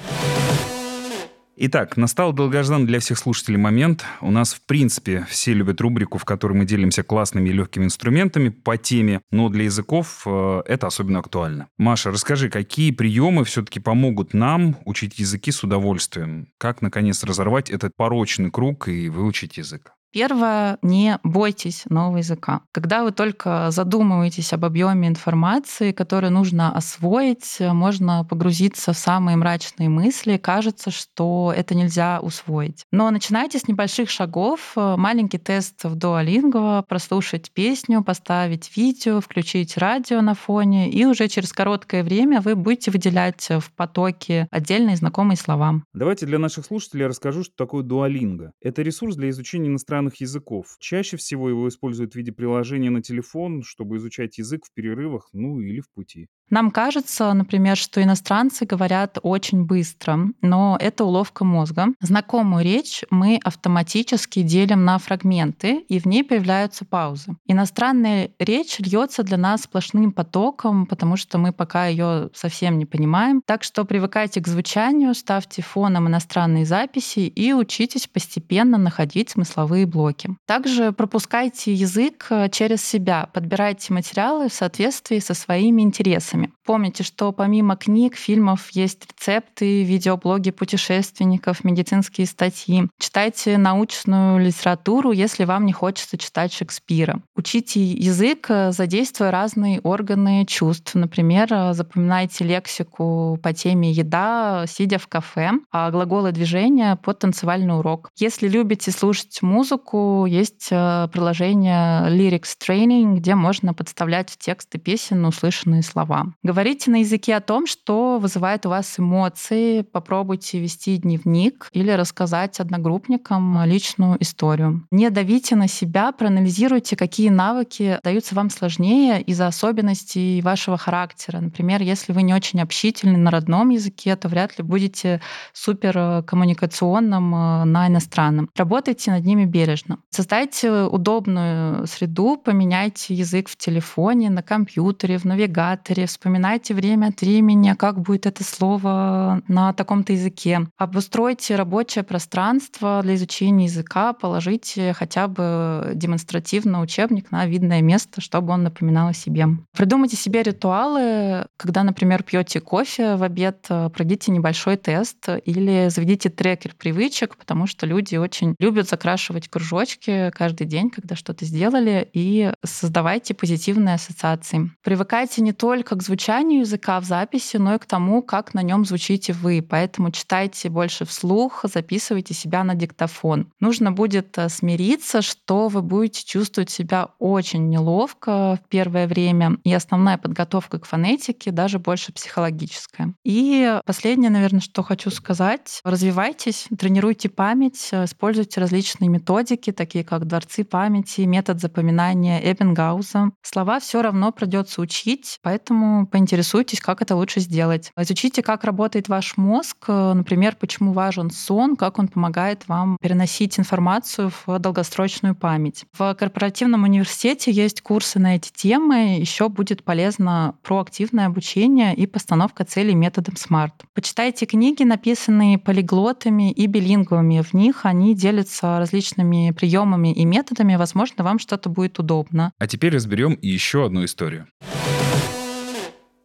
Итак, 1.60 1.98
настал 1.98 2.34
долгожданный 2.34 2.86
для 2.86 3.00
всех 3.00 3.18
слушателей 3.18 3.58
момент. 3.58 4.06
У 4.22 4.30
нас, 4.30 4.54
в 4.54 4.62
принципе, 4.62 5.26
все 5.28 5.54
любят 5.54 5.82
рубрику, 5.82 6.20
в 6.20 6.26
которой 6.26 6.54
мы 6.54 6.66
делимся 6.66 7.02
классными 7.02 7.50
и 7.50 7.52
легкими 7.52 7.86
инструментами 7.86 8.50
по 8.50 8.78
теме, 8.78 9.22
но 9.32 9.50
для 9.50 9.64
языков 9.64 10.22
э, 10.28 10.62
это 10.68 10.86
особенно 10.86 11.18
актуально. 11.18 11.68
Маша, 11.80 12.12
расскажи, 12.12 12.52
какие 12.52 12.92
приемы 12.92 13.44
все-таки 13.44 13.80
помогут 13.80 14.36
нам 14.36 14.78
учить 14.86 15.18
языки 15.18 15.50
с 15.50 15.64
удовольствием? 15.64 16.50
Как, 16.60 16.84
наконец, 16.84 17.24
разорвать 17.24 17.72
этот 17.72 17.96
порочный 17.98 18.52
круг 18.52 18.88
и 18.88 19.10
выучить 19.10 19.58
язык? 19.58 19.97
Первое, 20.14 20.78
не 20.82 21.20
бойтесь 21.24 21.84
нового 21.90 22.18
языка. 22.18 22.62
Когда 22.72 23.04
вы 23.04 23.12
только 23.12 23.70
задумываетесь 23.72 24.54
об 24.54 24.66
объеме 24.66 25.10
информации, 25.10 25.92
которую 25.92 26.32
нужно 26.32 26.76
освоить, 26.76 27.58
можно 27.60 28.24
погрузиться 28.24 28.94
в 28.94 28.98
самые 28.98 29.36
мрачные 29.38 29.90
мысли, 29.90 30.38
кажется, 30.38 30.92
что 30.92 31.54
это 31.56 31.76
нельзя 31.76 32.20
усвоить. 32.22 32.86
Но 32.92 33.12
начинайте 33.12 33.60
с 33.60 33.68
небольших 33.68 34.10
шагов, 34.10 34.74
маленький 34.76 35.38
тест 35.40 35.84
в 35.84 35.96
Duolingo, 35.98 36.84
прослушать 36.88 37.52
песню, 37.52 38.02
поставить 38.02 38.76
видео, 38.78 39.20
включить 39.20 39.78
радио 39.78 40.22
на 40.22 40.34
фоне, 40.34 40.90
и 40.90 41.06
уже 41.06 41.28
через 41.28 41.52
короткое 41.52 42.04
время 42.04 42.40
вы 42.40 42.56
будете 42.56 42.92
выделять 42.92 43.50
в 43.50 43.72
потоке 43.76 44.48
отдельные 44.52 44.96
знакомые 44.96 45.38
слова. 45.38 45.82
Давайте 45.94 46.26
для 46.26 46.40
наших 46.40 46.66
слушателей 46.66 47.06
расскажу, 47.08 47.44
что 47.44 47.54
такое 47.58 47.84
Duolingo. 47.84 48.52
Это 48.62 48.82
ресурс 48.82 49.16
для 49.16 49.30
изучения 49.30 49.68
иностранных 49.68 49.97
языков. 50.16 50.78
Чаще 50.80 51.18
всего 51.18 51.50
его 51.50 51.68
используют 51.68 52.14
в 52.14 52.16
виде 52.16 52.32
приложения 52.32 52.90
на 52.90 53.02
телефон, 53.02 53.64
чтобы 53.64 53.98
изучать 53.98 54.38
язык 54.38 54.66
в 54.66 54.72
перерывах, 54.74 55.30
ну 55.34 55.60
или 55.60 55.80
в 55.82 55.90
пути. 55.92 56.28
Нам 56.50 56.72
кажется, 56.72 57.34
например, 57.34 57.76
что 57.76 58.02
иностранцы 58.02 58.66
говорят 58.66 59.18
очень 59.22 59.66
быстро, 59.66 60.20
но 60.42 60.78
это 60.80 61.04
уловка 61.04 61.44
мозга. 61.44 61.88
Знакомую 62.00 62.64
речь 62.64 63.04
мы 63.10 63.40
автоматически 63.44 64.44
делим 64.44 64.86
на 64.86 64.98
фрагменты, 64.98 65.84
и 65.90 66.00
в 66.00 66.06
ней 66.06 66.24
появляются 66.24 66.86
паузы. 66.86 67.36
Иностранная 67.48 68.32
речь 68.40 68.80
льется 68.80 69.24
для 69.24 69.38
нас 69.38 69.64
сплошным 69.64 70.12
потоком, 70.14 70.86
потому 70.86 71.18
что 71.18 71.38
мы 71.38 71.52
пока 71.52 71.88
ее 71.88 72.30
совсем 72.34 72.78
не 72.78 72.86
понимаем. 72.86 73.42
Так 73.46 73.64
что 73.64 73.84
привыкайте 73.84 74.40
к 74.40 74.48
звучанию, 74.48 75.14
ставьте 75.16 75.62
фоном 75.62 76.08
иностранные 76.08 76.66
записи 76.66 77.20
и 77.20 77.54
учитесь 77.54 78.08
постепенно 78.08 78.78
находить 78.78 79.32
смысловые 79.32 79.86
блоки. 79.86 80.30
Также 80.46 80.94
пропускайте 80.94 81.74
язык 81.74 82.28
э, 82.30 82.50
через 82.50 82.84
себя, 82.84 83.30
подбирайте 83.34 83.94
материалы 83.94 84.48
в 84.50 84.54
соответствии 84.54 85.20
со 85.20 85.34
своими 85.34 85.82
интересами 85.82 86.37
ресурсами. 86.38 86.52
Помните, 86.66 87.04
что 87.04 87.32
помимо 87.32 87.76
книг, 87.76 88.16
фильмов 88.16 88.70
есть 88.72 89.08
рецепты, 89.10 89.84
видеоблоги 89.84 90.52
путешественников, 90.52 91.64
медицинские 91.64 92.28
статьи. 92.28 92.88
Читайте 93.00 93.58
научную 93.58 94.40
литературу, 94.40 95.12
если 95.12 95.46
вам 95.46 95.66
не 95.66 95.74
хочется 95.74 96.18
читать 96.18 96.54
Шекспира. 96.54 97.22
Учите 97.36 97.82
язык, 97.84 98.48
задействуя 98.70 99.32
разные 99.32 99.80
органы 99.82 100.46
чувств. 100.46 100.94
Например, 100.96 101.74
запоминайте 101.74 102.44
лексику 102.44 103.40
по 103.42 103.54
теме 103.54 103.92
еда, 103.92 104.66
сидя 104.68 104.98
в 104.98 105.08
кафе, 105.08 105.52
а 105.72 105.90
глаголы 105.92 106.32
движения 106.32 106.98
под 106.98 107.20
танцевальный 107.20 107.78
урок. 107.78 108.10
Если 108.18 108.48
любите 108.48 108.92
слушать 108.92 109.42
музыку, 109.42 110.26
есть 110.28 110.68
э, 110.72 111.08
приложение 111.12 112.10
Lyrics 112.10 112.56
Training, 112.62 113.16
где 113.16 113.36
можно 113.36 113.74
подставлять 113.74 114.30
в 114.30 114.38
тексты 114.38 114.78
песен 114.78 115.26
услышанные 115.26 115.82
слова. 115.82 116.27
Говорите 116.44 116.92
на 116.92 116.98
языке 116.98 117.36
о 117.36 117.42
том, 117.42 117.66
что 117.68 118.20
вызывает 118.20 118.66
у 118.66 118.70
вас 118.70 119.00
эмоции. 119.00 119.82
Попробуйте 119.82 120.60
вести 120.60 120.98
дневник 120.98 121.70
или 121.72 121.92
рассказать 121.92 122.60
одногруппникам 122.60 123.64
личную 123.66 124.22
историю. 124.22 124.86
Не 124.92 125.10
давите 125.10 125.56
на 125.56 125.68
себя, 125.68 126.12
проанализируйте, 126.12 126.96
какие 126.96 127.30
навыки 127.30 128.00
даются 128.04 128.36
вам 128.36 128.50
сложнее 128.50 129.22
из-за 129.22 129.48
особенностей 129.48 130.42
вашего 130.42 130.78
характера. 130.78 131.40
Например, 131.40 131.82
если 131.82 132.14
вы 132.14 132.24
не 132.24 132.34
очень 132.34 132.62
общительны 132.62 133.18
на 133.18 133.32
родном 133.32 133.70
языке, 133.70 134.16
то 134.16 134.28
вряд 134.28 134.58
ли 134.58 134.64
будете 134.64 135.22
супер 135.54 136.24
коммуникационным 136.24 137.34
э, 137.34 137.64
на 137.66 137.88
иностранном. 137.88 138.50
Работайте 138.56 139.12
над 139.12 139.26
ними 139.26 139.46
бережно. 139.46 140.00
Создайте 140.10 140.72
удобную 140.84 141.88
среду, 141.88 142.38
поменяйте 142.38 143.14
язык 143.14 143.50
в 143.50 143.58
телефоне, 143.58 144.30
на 144.30 144.42
компьютере, 144.42 145.18
в 145.18 145.26
навигаторе, 145.26 146.06
в 146.06 146.12
вспоминайте 146.18 146.74
время 146.74 147.08
от 147.08 147.22
времени, 147.22 147.76
как 147.78 148.02
будет 148.02 148.26
это 148.26 148.44
слово 148.44 149.44
на 149.48 149.72
таком-то 149.74 150.14
языке. 150.14 150.62
Обустройте 150.76 151.56
рабочее 151.56 152.04
пространство 152.04 153.02
для 153.04 153.14
изучения 153.14 153.66
языка, 153.66 154.14
положите 154.14 154.94
хотя 154.94 155.28
бы 155.28 155.92
демонстративно 155.94 156.82
учебник 156.82 157.30
на 157.30 157.46
видное 157.46 157.84
место, 157.84 158.20
чтобы 158.20 158.52
он 158.54 158.64
напоминал 158.64 159.10
о 159.10 159.14
себе. 159.14 159.46
Придумайте 159.76 160.18
себе 160.18 160.42
ритуалы, 160.42 161.46
когда, 161.56 161.84
например, 161.84 162.24
пьете 162.24 162.62
кофе 162.62 163.16
в 163.16 163.22
обед, 163.22 163.68
пройдите 163.94 164.32
небольшой 164.32 164.78
тест 164.78 165.30
или 165.46 165.90
заведите 165.90 166.30
трекер 166.30 166.74
привычек, 166.76 167.38
потому 167.38 167.68
что 167.68 167.86
люди 167.86 168.16
очень 168.16 168.56
любят 168.60 168.90
закрашивать 168.90 169.50
кружочки 169.50 170.32
каждый 170.32 170.66
день, 170.66 170.90
когда 170.90 171.16
что-то 171.16 171.46
сделали, 171.46 172.10
и 172.12 172.52
создавайте 172.66 173.36
позитивные 173.36 173.96
ассоциации. 173.96 174.72
Привыкайте 174.84 175.44
не 175.44 175.54
только 175.54 175.96
к 175.96 176.07
звучанию 176.08 176.62
языка 176.62 177.00
в 177.00 177.04
записи, 177.04 177.58
но 177.58 177.76
и 177.76 177.78
к 177.78 177.86
тому, 177.86 178.22
как 178.22 178.54
на 178.54 178.64
нем 178.64 178.86
звучите 178.86 179.34
вы. 179.34 179.62
Поэтому 179.62 180.12
читайте 180.12 180.70
больше 180.70 181.06
вслух, 181.06 181.64
записывайте 181.64 182.34
себя 182.34 182.64
на 182.64 182.76
диктофон. 182.76 183.52
Нужно 183.60 183.92
будет 183.92 184.38
э, 184.38 184.50
смириться, 184.50 185.22
что 185.22 185.68
вы 185.68 185.82
будете 185.82 186.26
чувствовать 186.26 186.70
себя 186.70 187.10
очень 187.20 187.70
неловко 187.70 188.60
в 188.64 188.70
первое 188.70 189.08
время. 189.08 189.58
И 189.64 189.74
основная 189.74 190.18
подготовка 190.18 190.80
к 190.80 190.86
фонетике 190.86 191.52
даже 191.52 191.80
больше 191.80 192.14
психологическая. 192.14 193.14
И 193.24 193.80
последнее, 193.86 194.30
наверное, 194.30 194.62
что 194.62 194.84
хочу 194.84 195.10
сказать. 195.12 195.82
Развивайтесь, 195.84 196.68
тренируйте 196.78 197.30
память, 197.30 197.90
э, 197.92 198.06
используйте 198.06 198.62
различные 198.62 199.10
методики, 199.10 199.72
такие 199.72 200.04
как 200.06 200.26
дворцы 200.26 200.64
памяти, 200.64 201.22
метод 201.22 201.60
запоминания 201.60 202.40
Эббингауза. 202.40 203.32
Слова 203.42 203.80
все 203.82 204.02
равно 204.02 204.32
придется 204.32 204.82
учить, 204.82 205.40
поэтому 205.42 205.87
поинтересуйтесь, 206.12 206.82
как 206.82 207.02
это 207.02 207.16
лучше 207.16 207.40
сделать. 207.40 207.92
Изучите, 207.98 208.42
как 208.44 208.64
работает 208.64 209.10
ваш 209.10 209.38
мозг, 209.38 209.78
э, 209.88 210.14
например, 210.14 210.56
почему 210.60 210.94
важен 210.94 211.32
сон, 211.32 211.76
как 211.76 212.00
он 212.00 212.08
помогает 212.08 212.68
вам 212.68 212.98
переносить 213.02 213.60
информацию 213.60 214.32
в 214.46 214.60
долгосрочную 214.60 215.36
память. 215.36 215.86
В 215.98 216.14
корпоративном 216.14 216.84
университете 216.84 217.52
есть 217.52 217.82
курсы 217.82 218.20
на 218.20 218.36
эти 218.36 218.52
темы. 218.52 219.18
Еще 219.20 219.50
будет 219.50 219.84
полезно 219.84 220.56
проактивное 220.64 221.28
обучение 221.28 221.96
и 221.96 222.06
постановка 222.08 222.66
целей 222.66 222.96
методом 222.96 223.36
SMART. 223.36 223.74
Почитайте 223.94 224.46
книги, 224.46 224.84
написанные 224.84 225.58
полиглотами 225.58 226.52
и 226.52 226.68
билингвами. 226.68 227.42
В 227.42 227.54
них 227.54 227.86
они 227.86 228.16
делятся 228.16 228.80
различными 228.80 229.52
приемами 229.52 230.14
и 230.14 230.26
методами. 230.26 230.76
Возможно, 230.76 231.24
вам 231.24 231.40
что-то 231.40 231.70
будет 231.70 232.00
удобно. 232.00 232.52
А 232.60 232.68
теперь 232.68 232.94
разберем 232.94 233.38
еще 233.42 233.86
одну 233.86 234.06
историю. 234.06 234.48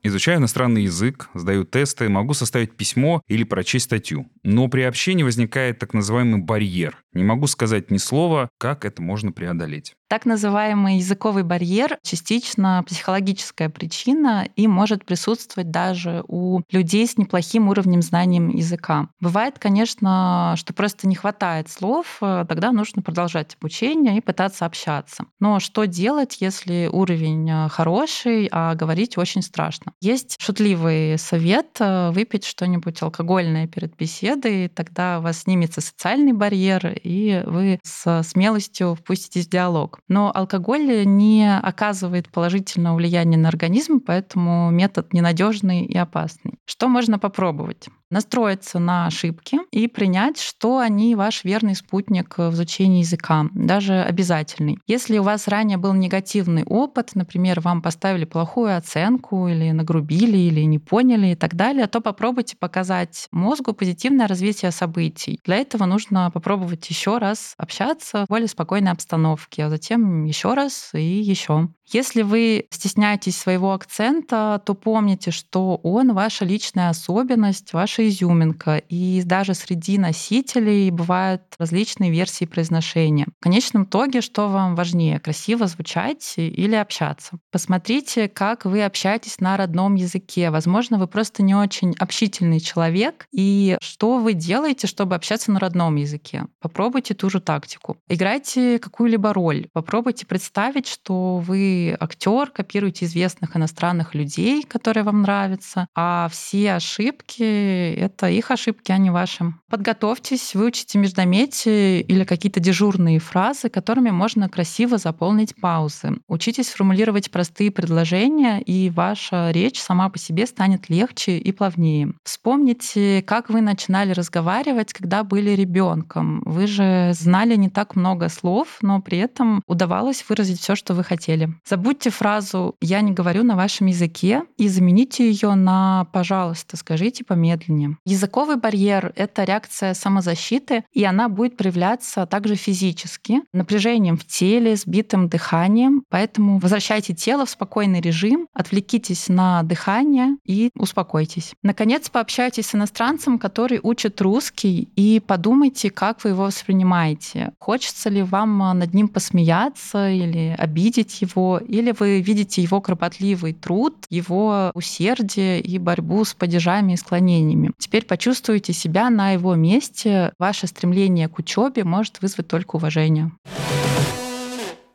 Изучаю 0.05 0.39
иностранный 0.39 0.83
язык, 0.83 1.29
сдаю 1.33 1.65
тесты, 1.65 2.09
могу 2.09 2.35
составить 2.35 2.77
письмо 2.77 3.23
или 3.29 3.45
прочесть 3.45 3.85
статью. 3.85 4.27
Но 4.43 4.67
при 4.67 4.81
общении 4.83 5.23
возникает 5.23 5.79
так 5.79 5.95
называемый 5.95 6.41
барьер. 6.41 6.99
Не 7.13 7.23
могу 7.23 7.47
сказать 7.47 7.93
ни 7.93 7.99
слова, 7.99 8.49
как 8.59 8.85
это 8.85 9.01
можно 9.01 9.31
преодолеть. 9.31 9.95
Так 10.09 10.27
называемый 10.27 10.97
языковый 10.97 11.43
барьер 11.43 11.99
частично 12.03 12.85
психологическая 12.87 13.71
причина 13.71 14.47
и 14.57 14.67
может 14.67 15.07
присутствовать 15.07 15.71
даже 15.71 16.25
у 16.29 16.61
людей 16.71 17.07
с 17.07 17.17
неплохим 17.17 17.69
уровнем 17.69 18.03
знанием 18.03 18.49
языка. 18.49 19.09
Бывает, 19.21 19.59
конечно, 19.59 20.55
что 20.59 20.75
просто 20.75 21.09
не 21.09 21.15
хватает 21.15 21.71
слов, 21.71 22.19
э, 22.21 22.45
тогда 22.47 22.73
нужно 22.73 23.01
продолжать 23.01 23.57
обучение 23.59 24.19
и 24.19 24.21
пытаться 24.21 24.67
общаться. 24.67 25.25
Но 25.41 25.61
что 25.61 25.87
делать, 25.87 26.39
если 26.41 26.91
уровень 26.93 27.49
э, 27.49 27.69
хороший, 27.71 28.49
а 28.53 28.75
говорить 28.75 29.17
очень 29.17 29.41
страшно? 29.41 29.92
Есть 30.01 30.41
шутливый 30.41 31.19
совет 31.19 31.77
э, 31.81 32.11
выпить 32.11 32.45
что-нибудь 32.45 33.03
алкогольное 33.03 33.67
перед 33.67 33.97
беседой, 33.97 34.69
тогда 34.69 35.19
у 35.19 35.23
вас 35.23 35.43
снимется 35.43 35.81
социальный 35.81 36.33
барьер, 36.33 36.99
и 37.03 37.43
вы 37.47 37.79
с 37.83 38.23
смелостью 38.23 38.95
впуститесь 38.95 39.47
в 39.47 39.51
диалог. 39.51 40.01
Но 40.09 40.31
алкоголь 40.35 41.05
не 41.07 41.59
оказывает 41.59 42.29
положительного 42.31 42.97
влияния 42.97 43.37
на 43.37 43.49
организм, 43.49 44.01
поэтому 44.01 44.71
метод 44.71 45.13
ненадежный 45.13 45.85
и 45.85 45.97
опасный. 45.97 46.59
Что 46.65 46.89
можно 46.89 47.19
попробовать? 47.19 47.89
Настроиться 48.13 48.79
на 48.79 49.07
ошибки 49.07 49.59
и 49.71 49.89
принять, 49.89 50.39
что 50.39 50.79
они 50.79 51.15
ваш 51.15 51.45
верный 51.45 51.75
спутник 51.75 52.37
в 52.37 52.51
изучении 52.51 53.01
языка, 53.01 53.47
даже 53.55 54.03
обязательный. 54.03 54.79
Если 54.87 55.17
у 55.17 55.23
вас 55.23 55.49
ранее 55.49 55.79
был 55.79 55.95
негативный 55.95 56.63
опыт, 56.65 57.13
например, 57.15 57.61
вам 57.61 57.81
поставили 57.81 58.27
плохую 58.27 58.77
оценку 58.77 59.49
или 59.49 59.71
нагрубили, 59.71 60.37
или 60.37 60.61
не 60.61 60.79
поняли 60.79 61.29
и 61.29 61.35
так 61.35 61.55
далее, 61.55 61.87
то 61.87 62.03
попробуйте 62.03 62.55
показать 62.55 63.29
мозгу 63.33 63.73
позитивное 63.73 64.29
развитие 64.29 64.73
событий. 64.73 65.41
Для 65.47 65.57
этого 65.57 65.87
нужно 65.87 66.31
попробовать 66.31 66.87
еще 66.91 67.17
раз 67.17 67.55
общаться 67.57 68.27
в 68.27 68.29
более 68.29 68.49
спокойной 68.49 68.93
обстановке, 68.93 69.65
а 69.65 69.71
затем 69.71 70.25
еще 70.25 70.53
раз 70.53 70.91
и 70.93 71.03
еще. 71.03 71.71
Если 71.91 72.23
вы 72.23 72.67
стесняетесь 72.71 73.37
своего 73.39 73.73
акцента, 73.73 74.63
то 74.65 74.75
помните, 74.75 75.31
что 75.31 75.77
он 75.83 76.13
ваша 76.13 76.45
личная 76.45 76.91
особенность, 76.91 77.73
ваша 77.73 78.02
ваша 78.03 78.09
изюминка, 78.09 78.77
и 78.89 79.23
даже 79.25 79.55
среди 79.55 79.99
носителей 79.99 80.91
бывают 80.91 81.43
различные 81.59 82.11
версии 82.11 82.45
произношения. 82.45 83.27
В 83.41 83.43
конечном 83.43 83.85
итоге, 83.85 84.21
что 84.21 84.49
вам 84.49 84.75
важнее, 84.75 85.21
красиво 85.21 85.67
звучать 85.67 86.35
или 86.37 86.75
общаться? 86.75 87.39
Посмотрите, 87.51 88.29
как 88.29 88.65
вы 88.65 88.85
общаетесь 88.85 89.41
на 89.41 89.57
родном 89.57 89.95
языке. 89.95 90.51
Возможно, 90.51 90.99
вы 90.99 91.07
просто 91.07 91.43
не 91.43 91.55
очень 91.55 91.95
общительный 91.99 92.61
человек, 92.61 93.27
и 93.33 93.77
что 93.81 94.19
вы 94.19 94.35
делаете, 94.35 94.87
чтобы 94.87 95.15
общаться 95.15 95.53
на 95.53 95.59
родном 95.59 95.97
языке? 95.97 96.47
Попробуйте 96.61 97.15
ту 97.15 97.31
же 97.31 97.41
тактику. 97.41 97.97
Играйте 98.09 98.79
какую-либо 98.79 99.33
роль. 99.33 99.69
Попробуйте 99.73 100.27
представить, 100.27 100.87
что 100.87 101.39
вы 101.39 101.97
актер, 101.99 102.51
копируете 102.51 103.07
известных 103.07 103.57
иностранных 103.57 104.15
людей, 104.15 104.63
которые 104.63 105.05
вам 105.05 105.23
нравятся, 105.23 105.87
а 105.95 106.29
все 106.31 106.75
ошибки— 106.75 107.92
это 107.93 108.29
их 108.29 108.51
ошибки, 108.51 108.93
а 108.93 108.99
не 108.99 109.11
ваши. 109.11 109.55
Подготовьтесь, 109.69 110.55
выучите 110.55 110.99
междометие 110.99 112.01
или 112.03 112.25
какие-то 112.25 112.61
дежурные 112.61 113.19
фразы, 113.19 113.69
которыми 113.69 114.11
можно 114.11 114.49
красиво 114.49 114.99
заполнить 114.99 115.55
паузы. 115.61 116.19
Учитесь 116.29 116.69
формулировать 116.69 117.31
простые 117.31 117.71
предложения, 117.71 118.61
и 118.61 118.91
ваша 118.91 119.51
речь 119.51 119.81
сама 119.81 120.09
по 120.09 120.19
себе 120.19 120.47
станет 120.47 120.89
легче 120.89 121.39
и 121.39 121.53
плавнее. 121.53 122.15
Вспомните, 122.25 123.23
как 123.23 123.51
вы 123.51 123.61
начинали 123.61 124.13
разговаривать, 124.13 124.93
когда 124.93 125.25
были 125.25 125.51
ребенком. 125.51 126.43
Вы 126.45 126.67
же 126.67 127.13
знали 127.15 127.57
не 127.57 127.71
так 127.71 127.97
много 127.97 128.29
слов, 128.29 128.79
но 128.83 129.01
при 129.01 129.19
этом 129.19 129.63
удавалось 129.67 130.25
выразить 130.29 130.61
все, 130.61 130.75
что 130.75 130.95
вы 130.95 131.05
хотели. 131.05 131.55
Забудьте 131.69 132.11
фразу 132.11 132.77
«я 132.81 133.01
не 133.01 133.13
говорю 133.13 133.43
на 133.43 133.57
вашем 133.57 133.87
языке» 133.87 134.43
и 134.57 134.69
замените 134.69 135.31
ее 135.31 135.55
на 135.55 136.07
«пожалуйста, 136.13 136.77
скажите 136.77 137.25
помедленнее». 137.25 137.72
Языковый 138.05 138.57
барьер— 138.57 139.13
это 139.17 139.45
реакция 139.45 139.95
самозащиты, 139.95 140.85
и 140.93 141.05
она 141.05 141.29
будет 141.29 141.57
проявляться 141.57 142.27
также 142.27 142.55
физически, 142.55 143.43
напряжением 143.53 144.17
в 144.17 144.27
теле, 144.27 144.77
сбитым 144.77 145.29
дыханием. 145.29 146.05
Поэтому 146.09 146.59
возвращайте 146.59 147.15
тело 147.15 147.47
в 147.47 147.51
спокойный 147.51 148.01
режим, 148.01 148.49
отвлекитесь 148.53 149.29
на 149.29 149.63
дыхание 149.63 150.37
и 150.45 150.71
успокойтесь. 150.77 151.53
Наконец, 151.63 152.11
пообщайтесь 152.11 152.67
с 152.67 152.75
иностранцем, 152.75 153.39
который 153.39 153.81
учит 153.83 154.21
русский, 154.21 154.89
и 154.97 155.21
подумайте, 155.21 155.91
как 155.91 156.25
вы 156.25 156.31
его 156.31 156.45
воспринимаете. 156.45 157.53
Хочется 157.59 158.11
ли 158.11 158.23
вам 158.23 158.59
над 158.79 158.95
ним 158.95 159.09
посмеяться 159.09 160.11
или 160.11 160.55
обидеть 160.59 161.21
его, 161.23 161.59
или 161.59 161.95
вы 161.99 162.21
видите 162.21 162.63
его 162.63 162.81
кропотливый 162.81 163.53
труд, 163.53 163.95
его 164.11 164.71
усердие 164.75 165.61
и 165.61 165.79
борьбу 165.79 166.25
с 166.25 166.35
падежами 166.35 166.93
и 166.93 166.97
склонениями. 166.97 167.62
Теперь 167.79 168.05
почувствуйте 168.05 168.73
себя 168.73 169.11
на 169.11 169.33
его 169.33 169.55
месте. 169.55 170.33
Ваше 170.39 170.67
стремление 170.67 171.29
к 171.29 171.39
учебе 171.39 171.85
может 171.85 172.21
вызвать 172.23 172.49
только 172.49 172.77
уважение. 172.77 173.31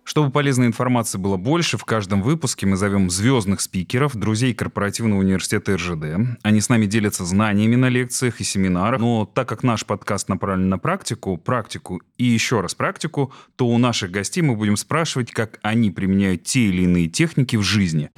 Чтобы 0.08 0.32
полезной 0.32 0.68
информации 0.68 1.18
было 1.18 1.36
больше, 1.36 1.78
в 1.78 1.84
каждом 1.84 2.24
выпуске 2.24 2.66
мы 2.66 2.78
зовем 2.78 3.10
звездных 3.10 3.60
спикеров, 3.60 4.16
друзей 4.16 4.54
корпоративного 4.54 5.20
университета 5.20 5.76
РЖД. 5.76 6.40
Они 6.44 6.62
с 6.62 6.70
нами 6.70 6.86
делятся 6.86 7.26
знаниями 7.26 7.76
на 7.76 7.90
лекциях 7.90 8.40
и 8.40 8.46
семинарах. 8.46 9.02
Но 9.02 9.26
так 9.26 9.50
как 9.50 9.64
наш 9.64 9.86
подкаст 9.86 10.30
направлен 10.30 10.70
на 10.70 10.80
практику, 10.80 11.36
практику 11.36 12.02
и 12.18 12.24
еще 12.24 12.62
раз 12.62 12.74
практику, 12.74 13.34
то 13.58 13.68
у 13.68 13.78
наших 13.78 14.10
гостей 14.10 14.42
мы 14.42 14.56
будем 14.56 14.78
спрашивать, 14.78 15.32
как 15.32 15.60
они 15.62 15.92
применяют 15.92 16.46
те 16.46 16.62
или 16.62 16.84
иные 16.84 17.10
техники 17.10 17.58
в 17.58 17.64
жизни. 17.64 18.10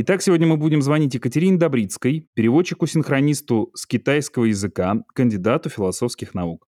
Итак, 0.00 0.22
сегодня 0.22 0.46
мы 0.46 0.56
будем 0.58 0.80
звонить 0.80 1.14
Екатерине 1.14 1.58
Добрицкой, 1.58 2.28
переводчику-синхронисту 2.34 3.72
с 3.74 3.84
китайского 3.84 4.44
языка, 4.44 5.02
кандидату 5.12 5.70
философских 5.70 6.34
наук. 6.34 6.68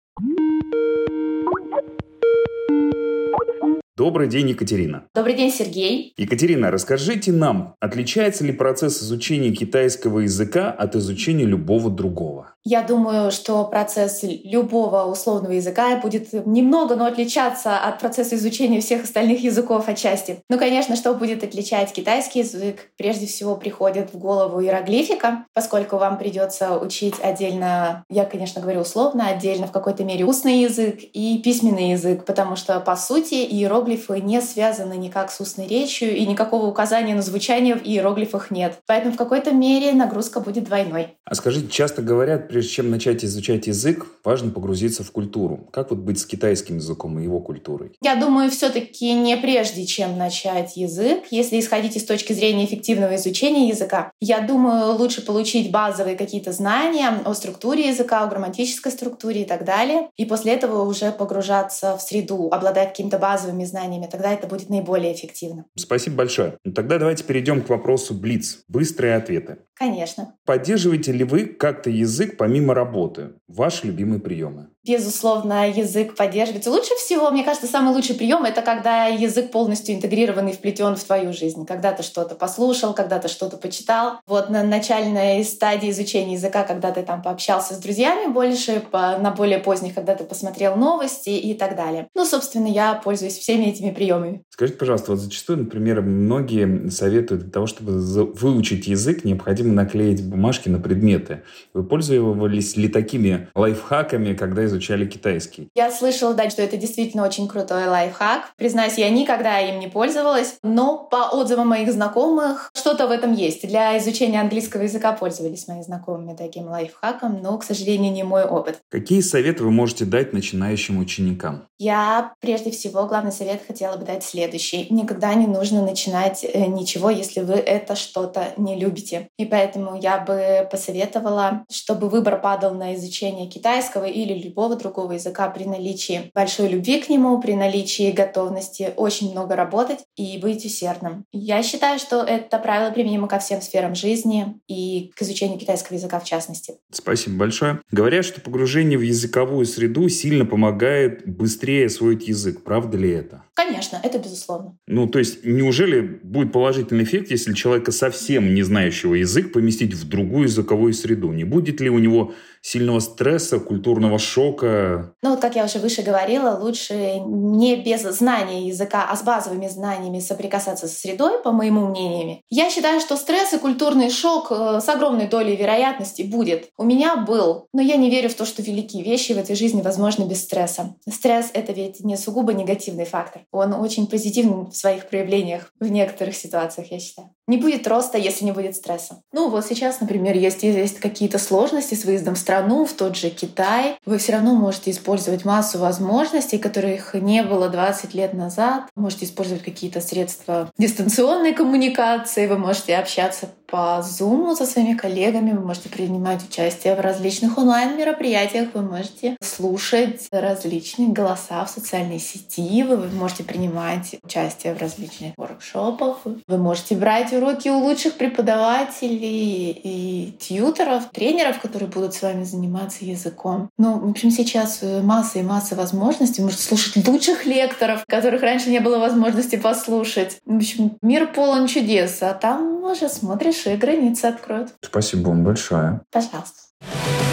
Добрый 3.96 4.28
день, 4.30 4.50
Екатерина. 4.50 5.04
Добрый 5.14 5.36
день, 5.36 5.52
Сергей. 5.52 6.14
Екатерина, 6.18 6.72
расскажите 6.72 7.32
нам, 7.32 7.76
отличается 7.80 8.44
ли 8.46 8.52
процесс 8.52 9.04
изучения 9.04 9.52
китайского 9.52 10.22
языка 10.22 10.72
от 10.72 10.96
изучения 10.96 11.46
любого 11.46 11.92
другого? 11.92 12.56
Я 12.72 12.84
думаю, 12.84 13.32
что 13.32 13.66
процесс 13.66 14.20
любого 14.22 15.10
условного 15.10 15.54
языка 15.54 15.96
будет 15.96 16.32
немного, 16.46 16.96
но 16.96 17.08
отличаться 17.08 17.76
от 17.76 17.98
процесса 17.98 18.36
изучения 18.36 18.80
всех 18.80 19.06
остальных 19.06 19.44
языков 19.44 19.88
отчасти. 19.88 20.44
Ну, 20.52 20.60
конечно, 20.60 20.96
что 20.96 21.16
будет 21.16 21.44
отличать 21.44 21.92
китайский 21.92 22.42
язык? 22.42 22.92
Прежде 22.96 23.26
всего 23.26 23.56
приходит 23.56 24.14
в 24.14 24.20
голову 24.20 24.62
иероглифика, 24.62 25.46
поскольку 25.56 25.98
вам 25.98 26.20
придется 26.20 26.78
учить 26.78 27.16
отдельно, 27.24 28.04
я, 28.08 28.26
конечно, 28.26 28.62
говорю 28.62 28.82
условно, 28.82 29.28
отдельно 29.30 29.66
в 29.66 29.72
какой-то 29.72 30.04
мере 30.04 30.26
устный 30.26 30.60
язык 30.60 31.00
и 31.02 31.42
письменный 31.44 31.94
язык, 31.94 32.24
потому 32.24 32.56
что, 32.56 32.80
по 32.82 32.96
сути, 32.96 33.34
иероглифы 33.34 34.22
не 34.22 34.42
связаны 34.42 34.94
никак 34.94 35.32
с 35.32 35.40
устной 35.40 35.66
речью, 35.66 36.16
и 36.16 36.24
никакого 36.28 36.68
указания 36.68 37.16
на 37.16 37.24
звучание 37.24 37.74
в 37.74 37.84
иероглифах 37.84 38.52
нет. 38.52 38.76
Поэтому 38.86 39.16
в 39.16 39.18
какой-то 39.18 39.54
мере 39.54 39.92
нагрузка 39.94 40.40
будет 40.40 40.66
двойной. 40.66 41.16
А 41.26 41.34
скажите, 41.34 41.68
часто 41.70 42.04
говорят, 42.04 42.52
прежде 42.60 42.74
чем 42.74 42.92
начать 42.92 43.24
изучать 43.24 43.68
язык, 43.68 44.06
важно 44.26 44.52
погрузиться 44.52 45.06
в 45.06 45.12
культуру. 45.12 45.70
Как 45.72 45.92
вот 45.92 46.00
быть 46.00 46.20
с 46.20 46.26
китайским 46.26 46.76
языком 46.76 47.18
и 47.18 47.24
его 47.24 47.40
культурой? 47.40 47.94
Я 48.02 48.18
думаю, 48.18 48.52
все-таки 48.52 49.14
не 49.14 49.38
прежде, 49.38 49.86
чем 49.86 50.18
начать 50.18 50.76
язык, 50.76 51.24
если 51.32 51.58
исходить 51.58 51.96
из 51.96 52.04
точки 52.04 52.34
зрения 52.34 52.66
эффективного 52.66 53.16
изучения 53.16 53.70
языка. 53.70 54.12
Я 54.20 54.42
думаю, 54.42 54.98
лучше 54.98 55.26
получить 55.26 55.72
базовые 55.72 56.18
какие-то 56.18 56.52
знания 56.52 57.22
о 57.24 57.34
структуре 57.34 57.88
языка, 57.88 58.24
о 58.26 58.28
грамматической 58.28 58.92
структуре 58.92 59.44
и 59.44 59.46
так 59.46 59.64
далее. 59.64 60.10
И 60.18 60.26
после 60.26 60.52
этого 60.52 60.84
уже 60.84 61.14
погружаться 61.14 61.96
в 61.96 62.02
среду, 62.02 62.50
обладать 62.52 62.90
какими-то 62.90 63.20
базовыми 63.20 63.64
знаниями. 63.64 64.10
Тогда 64.12 64.34
это 64.34 64.48
будет 64.48 64.70
наиболее 64.70 65.14
эффективно. 65.14 65.64
Спасибо 65.78 66.18
большое. 66.18 66.58
Ну, 66.66 66.74
тогда 66.74 67.00
давайте 67.00 67.24
перейдем 67.24 67.62
к 67.62 67.70
вопросу 67.70 68.14
Блиц. 68.14 68.60
Быстрые 68.68 69.16
ответы. 69.16 69.60
Конечно. 69.80 70.36
Поддерживаете 70.44 71.14
ли 71.14 71.24
вы 71.24 71.46
как-то 71.46 71.90
язык 71.90 72.36
помимо 72.40 72.74
работы? 72.74 73.34
Ваши 73.50 73.88
любимые 73.88 74.22
приемы? 74.22 74.70
Безусловно, 74.88 75.70
язык 75.70 76.16
поддерживается. 76.16 76.72
Лучше 76.72 76.96
всего, 76.96 77.30
мне 77.32 77.44
кажется, 77.44 77.68
самый 77.68 77.94
лучший 77.94 78.16
прием 78.16 78.46
это 78.46 78.62
когда 78.62 79.08
язык 79.08 79.52
полностью 79.52 79.94
интегрирован 79.94 80.48
и 80.48 80.54
вплетен 80.54 80.96
в 80.96 81.04
твою 81.04 81.34
жизнь. 81.34 81.66
Когда 81.66 81.92
ты 81.92 82.02
что-то 82.02 82.36
послушал, 82.36 82.94
когда 82.94 83.20
ты 83.20 83.28
что-то 83.28 83.58
почитал. 83.58 84.22
Вот 84.26 84.50
на 84.50 84.64
начальной 84.64 85.44
стадии 85.44 85.90
изучения 85.90 86.34
языка, 86.34 86.64
когда 86.64 86.92
ты 86.92 87.04
там 87.04 87.22
пообщался 87.22 87.74
с 87.74 87.78
друзьями 87.78 88.32
больше, 88.32 88.80
по, 88.80 89.18
на 89.18 89.32
более 89.32 89.60
поздних, 89.60 89.94
когда 89.94 90.16
ты 90.16 90.24
посмотрел 90.24 90.78
новости 90.78 91.32
и 91.32 91.54
так 91.54 91.76
далее. 91.76 92.08
Ну, 92.16 92.26
собственно, 92.26 92.68
я 92.68 92.94
пользуюсь 92.94 93.38
всеми 93.38 93.66
этими 93.66 93.92
приемами. 93.92 94.44
Скажите, 94.60 94.78
пожалуйста, 94.78 95.12
вот 95.12 95.22
зачастую, 95.22 95.60
например, 95.60 96.02
многие 96.02 96.90
советуют 96.90 97.44
для 97.44 97.50
того, 97.50 97.66
чтобы 97.66 97.94
выучить 97.94 98.88
язык, 98.88 99.24
необходимо 99.24 99.72
наклеить 99.72 100.22
бумажки 100.22 100.68
на 100.68 100.82
предметы. 100.82 101.44
Вы 101.74 101.86
пользовались 101.86 102.76
ли 102.76 102.90
такими 102.90 103.48
лайфхаками, 103.56 104.34
когда 104.34 104.66
изучали 104.66 105.06
китайский. 105.06 105.70
Я 105.76 105.90
слышала, 105.90 106.34
да, 106.34 106.50
что 106.50 106.62
это 106.62 106.76
действительно 106.76 107.26
очень 107.26 107.48
крутой 107.48 107.88
лайфхак. 107.88 108.52
Признаюсь, 108.58 108.98
я 108.98 109.10
никогда 109.10 109.62
им 109.62 109.80
не 109.80 109.88
пользовалась, 109.88 110.58
но 110.62 111.08
по 111.10 111.30
отзывам 111.30 111.70
моих 111.70 111.94
знакомых 111.94 112.70
что-то 112.76 113.08
в 113.08 113.12
этом 113.12 113.32
есть. 113.32 113.66
Для 113.66 113.98
изучения 114.00 114.42
английского 114.42 114.82
языка 114.82 115.14
пользовались 115.14 115.70
мои 115.70 115.82
знакомые 115.84 116.36
таким 116.36 116.68
лайфхаком, 116.68 117.42
но, 117.42 117.58
к 117.60 117.64
сожалению, 117.64 118.12
не 118.12 118.24
мой 118.24 118.44
опыт. 118.44 118.80
Какие 118.90 119.22
советы 119.22 119.64
вы 119.64 119.72
можете 119.72 120.04
дать 120.04 120.34
начинающим 120.34 121.00
ученикам? 121.00 121.64
Я, 121.78 122.34
прежде 122.42 122.72
всего, 122.72 123.06
главный 123.08 123.32
совет 123.32 123.62
хотела 123.66 123.96
бы 123.96 124.04
дать 124.04 124.26
следующий. 124.26 124.49
Никогда 124.90 125.34
не 125.34 125.48
нужно 125.48 125.82
начинать 125.82 126.44
э, 126.44 126.66
ничего, 126.66 127.10
если 127.10 127.42
вы 127.42 127.54
это 127.54 127.96
что-то 127.96 128.54
не 128.58 128.76
любите. 128.76 129.30
И 129.38 129.46
поэтому 129.46 130.00
я 130.00 130.20
бы 130.20 130.68
посоветовала, 130.72 131.66
чтобы 131.72 132.10
выбор 132.10 132.40
падал 132.40 132.74
на 132.74 132.96
изучение 132.96 133.48
китайского 133.48 134.06
или 134.06 134.34
любого 134.34 134.76
другого 134.76 135.14
языка 135.14 135.50
при 135.50 135.66
наличии 135.66 136.32
большой 136.34 136.70
любви 136.70 137.02
к 137.02 137.10
нему, 137.10 137.42
при 137.42 137.54
наличии 137.54 138.12
готовности 138.12 138.94
очень 138.96 139.32
много 139.32 139.56
работать 139.56 140.00
и 140.16 140.38
быть 140.38 140.66
усердным. 140.66 141.26
Я 141.32 141.64
считаю, 141.64 142.00
что 142.00 142.24
это 142.24 142.58
правило 142.60 142.92
применимо 142.92 143.28
ко 143.28 143.40
всем 143.40 143.62
сферам 143.62 143.96
жизни 143.96 144.60
и 144.68 145.12
к 145.16 145.22
изучению 145.22 145.60
китайского 145.60 145.96
языка 145.96 146.20
в 146.20 146.24
частности. 146.24 146.76
Спасибо 146.92 147.38
большое. 147.38 147.80
Говорят, 147.92 148.26
что 148.26 148.42
погружение 148.42 148.98
в 148.98 149.02
языковую 149.02 149.66
среду 149.66 150.08
сильно 150.10 150.46
помогает 150.46 151.28
быстрее 151.28 151.88
освоить 151.88 152.28
язык. 152.28 152.64
Правда 152.64 152.98
ли 152.98 153.12
это? 153.12 153.44
Конечно, 153.54 154.00
это 154.02 154.18
безусловно. 154.18 154.39
Ну, 154.88 155.08
то 155.08 155.20
есть, 155.20 155.46
неужели 155.46 156.02
будет 156.02 156.52
положительный 156.52 157.04
эффект, 157.04 157.32
если 157.32 157.54
человека 157.54 157.92
совсем 157.92 158.54
не 158.54 158.64
знающего 158.64 159.16
язык 159.16 159.54
поместить 159.54 159.94
в 159.94 160.08
другую 160.08 160.44
языковую 160.44 160.94
среду? 160.94 161.32
Не 161.32 161.44
будет 161.44 161.82
ли 161.82 161.90
у 161.90 162.00
него 162.00 162.34
сильного 162.62 163.00
стресса, 163.00 163.60
культурного 163.60 164.20
шока? 164.20 165.14
Ну 165.22 165.32
вот, 165.32 165.40
как 165.40 165.56
я 165.56 165.66
уже 165.66 165.80
выше 165.80 166.02
говорила, 166.02 166.58
лучше 166.62 167.20
не 167.20 167.76
без 167.76 168.02
знания 168.02 168.68
языка, 168.68 169.08
а 169.10 169.16
с 169.16 169.24
базовыми 169.24 169.68
знаниями 169.68 170.20
соприкасаться 170.20 170.88
со 170.88 170.96
средой, 170.96 171.42
по 171.42 171.52
моему 171.52 171.88
мнению. 171.88 172.40
Я 172.50 172.70
считаю, 172.70 173.00
что 173.00 173.16
стресс 173.16 173.54
и 173.54 173.58
культурный 173.58 174.10
шок 174.10 174.52
э, 174.52 174.80
с 174.82 174.90
огромной 174.90 175.28
долей 175.28 175.56
вероятности 175.56 176.22
будет. 176.22 176.70
У 176.78 176.84
меня 176.84 177.16
был, 177.18 177.68
но 177.74 177.82
я 177.82 177.96
не 177.96 178.10
верю 178.10 178.30
в 178.30 178.36
то, 178.36 178.46
что 178.46 178.62
великие 178.62 179.04
вещи 179.04 179.34
в 179.34 179.38
этой 179.38 179.56
жизни 179.56 179.82
возможны 179.82 180.24
без 180.24 180.44
стресса. 180.44 180.96
Стресс— 181.10 181.50
это 181.54 181.72
ведь 181.74 182.02
не 182.02 182.18
сугубо 182.18 182.54
негативный 182.54 183.06
фактор. 183.06 183.44
Он 183.52 183.74
очень 183.74 184.08
позитивный 184.08 184.70
в 184.70 184.76
своих 184.76 185.10
проявлениях 185.10 185.72
в 185.80 185.90
некоторых 185.90 186.36
ситуациях, 186.36 186.92
я 186.92 187.00
считаю. 187.00 187.30
Не 187.48 187.58
будет 187.58 187.88
роста, 187.88 188.18
если 188.18 188.46
не 188.46 188.52
будет 188.52 188.76
стресса. 188.76 189.24
Ну 189.34 189.50
вот 189.50 189.66
сейчас, 189.66 190.00
например, 190.02 190.36
есть, 190.38 190.62
есть 190.62 191.00
какие-то 191.00 191.40
сложности 191.40 191.96
с 191.96 192.06
выездом 192.06 192.36
в 192.36 192.38
страну, 192.50 192.84
в 192.84 192.94
тот 192.94 193.16
же 193.16 193.30
Китай. 193.30 194.00
Вы 194.08 194.18
все 194.18 194.32
равно 194.32 194.56
можете 194.56 194.90
использовать 194.90 195.46
массу 195.46 195.78
возможностей, 195.78 196.58
которых 196.58 197.14
не 197.14 197.44
было 197.44 197.70
20 197.70 198.16
лет 198.16 198.34
назад. 198.34 198.86
Вы 198.96 199.04
можете 199.04 199.26
использовать 199.26 199.62
какие-то 199.62 200.02
средства 200.02 200.72
дистанционной 200.76 201.54
коммуникации, 201.54 202.48
вы 202.48 202.58
можете 202.58 202.96
общаться 202.96 203.50
по 203.72 204.04
Zoom 204.04 204.56
со 204.56 204.66
своими 204.66 204.96
коллегами, 204.96 205.52
вы 205.52 205.60
можете 205.60 205.90
принимать 205.90 206.44
участие 206.44 206.96
в 206.96 207.00
различных 207.00 207.58
онлайн-мероприятиях, 207.58 208.70
вы 208.74 208.82
можете 208.82 209.38
слушать 209.42 210.28
различные 210.32 211.10
голоса 211.10 211.64
в 211.66 211.70
социальной 211.70 212.20
сети, 212.20 212.84
вы 212.84 212.98
можете 213.10 213.44
принимать 213.44 214.16
участие 214.24 214.74
в 214.74 214.80
различных 214.80 215.34
воркшопах, 215.38 216.20
вы 216.48 216.58
можете 216.58 216.96
брать 216.96 217.34
уроки 217.34 217.70
у 217.70 217.80
лучших 217.80 218.16
преподавателей 218.16 219.72
и 219.72 220.38
тьютеров, 220.40 221.10
тренеров, 221.12 221.60
которые 221.60 221.90
будут 221.90 222.14
с 222.14 222.22
вами 222.22 222.44
заниматься 222.44 223.06
языком. 223.06 223.70
Ну, 223.78 224.00
в 224.00 224.10
общем, 224.10 224.32
сейчас 224.32 224.82
масса 225.04 225.40
и 225.40 225.44
масса 225.44 225.76
возможностей. 225.76 226.42
Вы 226.42 226.48
можете 226.48 226.64
слушать 226.64 227.08
лучших 227.08 227.46
лекторов, 227.46 228.04
которых 228.08 228.42
раньше 228.42 228.70
не 228.70 228.80
было 228.80 228.98
возможности 229.00 229.56
послушать. 229.56 230.38
В 230.46 230.58
общем, 230.58 230.98
мир 231.02 231.32
полон 231.32 231.68
чудес, 231.68 232.18
а 232.22 232.34
там 232.34 232.84
уже 232.84 233.10
смотришь 233.10 233.59
большие 233.60 233.78
границы 233.78 234.26
откроют. 234.26 234.74
Спасибо 234.82 235.30
вам 235.30 235.44
большое. 235.44 236.02
Пожалуйста. 236.12 237.29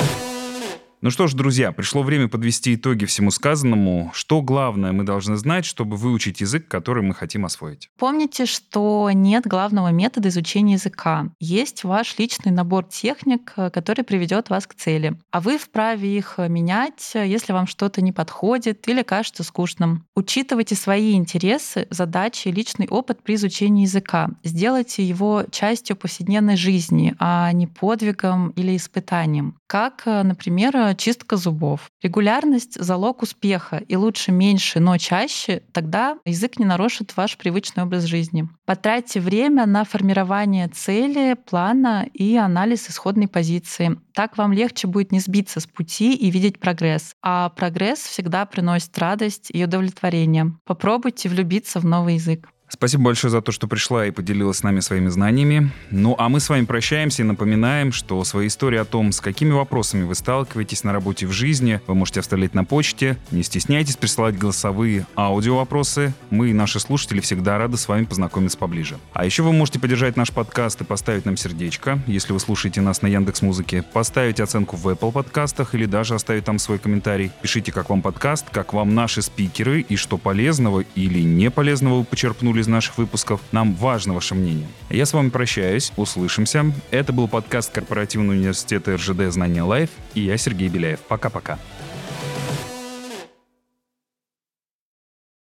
Ну 1.03 1.11
что 1.11 1.27
ж, 1.27 1.35
друзья, 1.35 1.73
пришло 1.73 2.03
время 2.03 2.27
подвести 2.27 2.75
итоги 2.75 3.05
всему 3.05 3.31
сказанному. 3.31 4.11
Что 4.15 4.41
главное 4.41 4.93
мы 4.93 5.05
должны 5.05 5.37
знать, 5.37 5.67
чтобы 5.67 5.97
выучить 5.97 6.41
язык, 6.41 6.69
который 6.69 7.03
мы 7.03 7.15
хотим 7.15 7.45
освоить? 7.45 7.91
Помните, 7.99 8.47
что 8.47 9.11
нет 9.13 9.47
главного 9.47 9.89
метода 9.93 10.31
изучения 10.31 10.75
языка. 10.75 11.29
Есть 11.39 11.85
ваш 11.85 12.19
личный 12.19 12.51
набор 12.51 12.85
техник, 12.85 13.53
который 13.55 14.05
приведет 14.05 14.49
вас 14.49 14.67
к 14.67 14.75
цели. 14.75 15.19
А 15.31 15.41
вы 15.41 15.59
вправе 15.59 16.17
их 16.17 16.39
менять, 16.39 17.13
если 17.15 17.53
вам 17.53 17.67
что-то 17.67 18.01
не 18.01 18.13
подходит 18.13 18.89
или 18.89 19.03
кажется 19.03 19.45
скучным. 19.45 20.07
Учитывайте 20.17 20.75
свои 20.75 21.15
интересы, 21.15 21.87
задачи 21.91 22.49
и 22.49 22.53
личный 22.53 22.89
опыт 22.89 23.23
при 23.23 23.35
изучении 23.35 23.83
языка. 23.83 24.31
Сделайте 24.43 25.05
его 25.05 25.45
частью 25.51 25.95
повседневной 25.97 26.57
жизни, 26.57 27.15
а 27.19 27.53
не 27.53 27.67
подвигом 27.67 28.51
или 28.51 28.77
испытанием. 28.77 29.59
Как, 29.67 30.05
например, 30.07 30.86
чистка 30.95 31.37
зубов. 31.37 31.91
Регулярность— 32.03 32.75
залог 32.81 33.23
успеха, 33.23 33.77
и 33.77 33.97
лучше 33.97 34.33
меньше, 34.33 34.81
но 34.81 34.99
чаще, 34.99 35.63
тогда 35.73 36.19
язык 36.25 36.59
не 36.59 36.65
нарушит 36.65 37.17
ваш 37.17 37.37
привычный 37.37 37.85
образ 37.85 38.05
жизни. 38.05 38.49
Потратьте 38.65 39.21
время 39.21 39.67
на 39.67 39.85
формирование 39.85 40.69
цели, 40.69 41.35
плана 41.35 42.07
и 42.13 42.37
анализ 42.37 42.89
исходной 42.89 43.29
позиции. 43.29 43.99
Так 44.13 44.39
вам 44.39 44.53
легче 44.53 44.87
будет 44.87 45.13
не 45.13 45.21
сбиться 45.21 45.61
с 45.61 45.67
пути 45.67 46.15
и 46.15 46.31
видеть 46.31 46.59
прогресс. 46.59 47.15
А 47.23 47.49
прогресс 47.51 48.01
всегда 48.01 48.47
приносит 48.47 48.97
радость 48.99 49.51
и 49.53 49.65
удовлетворение. 49.65 50.57
Попробуйте 50.65 51.29
влюбиться 51.29 51.81
в 51.81 51.85
новый 51.85 52.15
язык. 52.15 52.49
Спасибо 52.69 53.05
большое 53.05 53.31
за 53.31 53.43
то, 53.43 53.53
что 53.53 53.69
пришла 53.69 54.07
и 54.07 54.11
поделилась 54.11 54.59
с 54.59 54.63
нами 54.65 54.81
своими 54.81 55.09
знаниями. 55.09 55.71
Ну, 55.93 56.17
а 56.19 56.29
мы 56.29 56.41
с 56.41 56.49
вами 56.49 56.65
прощаемся 56.65 57.23
и 57.23 57.25
напоминаем, 57.25 57.93
что 57.93 58.23
свои 58.25 58.49
истории 58.49 58.79
о 58.79 58.85
том, 58.85 59.13
с 59.13 59.21
какими 59.21 59.53
вопросами 59.53 60.03
вы 60.03 60.17
сталкиваетесь 60.17 60.83
на 60.83 60.93
работе 60.93 61.29
в 61.29 61.33
жизни, 61.33 61.81
вы 61.87 61.95
можете 61.95 62.21
оставлять 62.21 62.55
на 62.55 62.65
почте. 62.65 63.19
Не 63.31 63.45
стесняйтесь 63.45 63.97
присылать 63.97 64.37
голосовые 64.37 65.07
аудио-вопросы. 65.17 66.13
Мы 66.31 66.51
и 66.51 66.53
наши 66.53 66.81
слушатели 66.81 67.21
всегда 67.21 67.57
рады 67.57 67.77
с 67.77 67.87
вами 67.87 68.05
познакомиться 68.05 68.59
поближе. 68.59 68.99
А 69.13 69.25
еще 69.25 69.45
вы 69.45 69.53
можете 69.53 69.79
поддержать 69.79 70.17
наш 70.17 70.33
подкаст 70.33 70.81
и 70.81 70.85
поставить 70.85 71.25
нам 71.25 71.37
сердечко, 71.37 72.01
если 72.09 72.33
вы 72.33 72.41
слушаете 72.41 72.81
нас 72.81 73.01
на 73.01 73.07
Яндекс 73.07 73.43
Музыке, 73.43 73.83
поставить 73.83 74.41
оценку 74.41 74.77
в 74.77 74.89
Apple 74.89 75.13
подкастах 75.13 75.77
или 75.77 75.87
даже 75.87 76.17
оставить 76.17 76.45
там 76.45 76.59
свой 76.59 76.81
комментарий. 76.81 77.31
Пишите, 77.43 77.71
как 77.71 77.91
вам 77.91 78.03
подкаст, 78.03 78.47
как 78.51 78.73
вам 78.73 78.97
наши 78.97 79.23
спикеры 79.23 79.83
и 79.83 79.95
что 79.95 80.19
полезного 80.19 80.81
или 80.97 81.21
не 81.21 81.49
полезного 81.49 81.99
вы 81.99 82.05
почерпнули 82.05 82.56
почерпнули 82.57 82.61
из 82.61 82.69
наших 82.69 82.99
выпусков. 82.99 83.41
Нам 83.53 83.75
важно 83.75 84.15
ваше 84.15 84.35
мнение. 84.35 84.67
Я 84.91 85.07
с 85.07 85.13
вами 85.13 85.31
прощаюсь. 85.31 85.93
Услышимся. 85.97 86.65
Это 86.91 87.13
был 87.13 87.29
подкаст 87.29 87.73
Корпоративного 87.73 88.33
университета 88.33 88.97
РЖД 88.97 89.33
«Знания 89.33 89.63
Live» 89.63 89.91
и 90.15 90.21
я 90.21 90.37
Сергей 90.37 90.69
Беляев. 90.69 91.01
Пока-пока. 91.01 91.59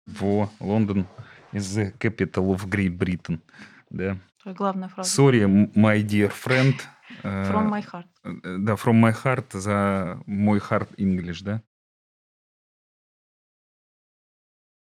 Во, 0.06 0.50
London 0.60 1.06
is 1.52 1.76
the 1.76 1.92
capital 1.98 2.54
of 2.54 2.68
Great 2.68 2.96
Britain. 2.98 3.40
Да. 3.90 4.18
Главная 4.44 4.88
фраза. 4.88 5.08
Sorry, 5.08 5.44
my 5.74 6.02
dear 6.02 6.30
friend. 6.30 6.74
From 7.22 7.70
my 7.70 7.82
heart. 7.82 8.06
Да, 8.24 8.74
from 8.74 9.00
my 9.00 9.12
heart 9.12 9.58
за 9.58 10.20
мой 10.26 10.58
heart 10.58 10.88
English, 10.96 11.42
да? 11.42 11.62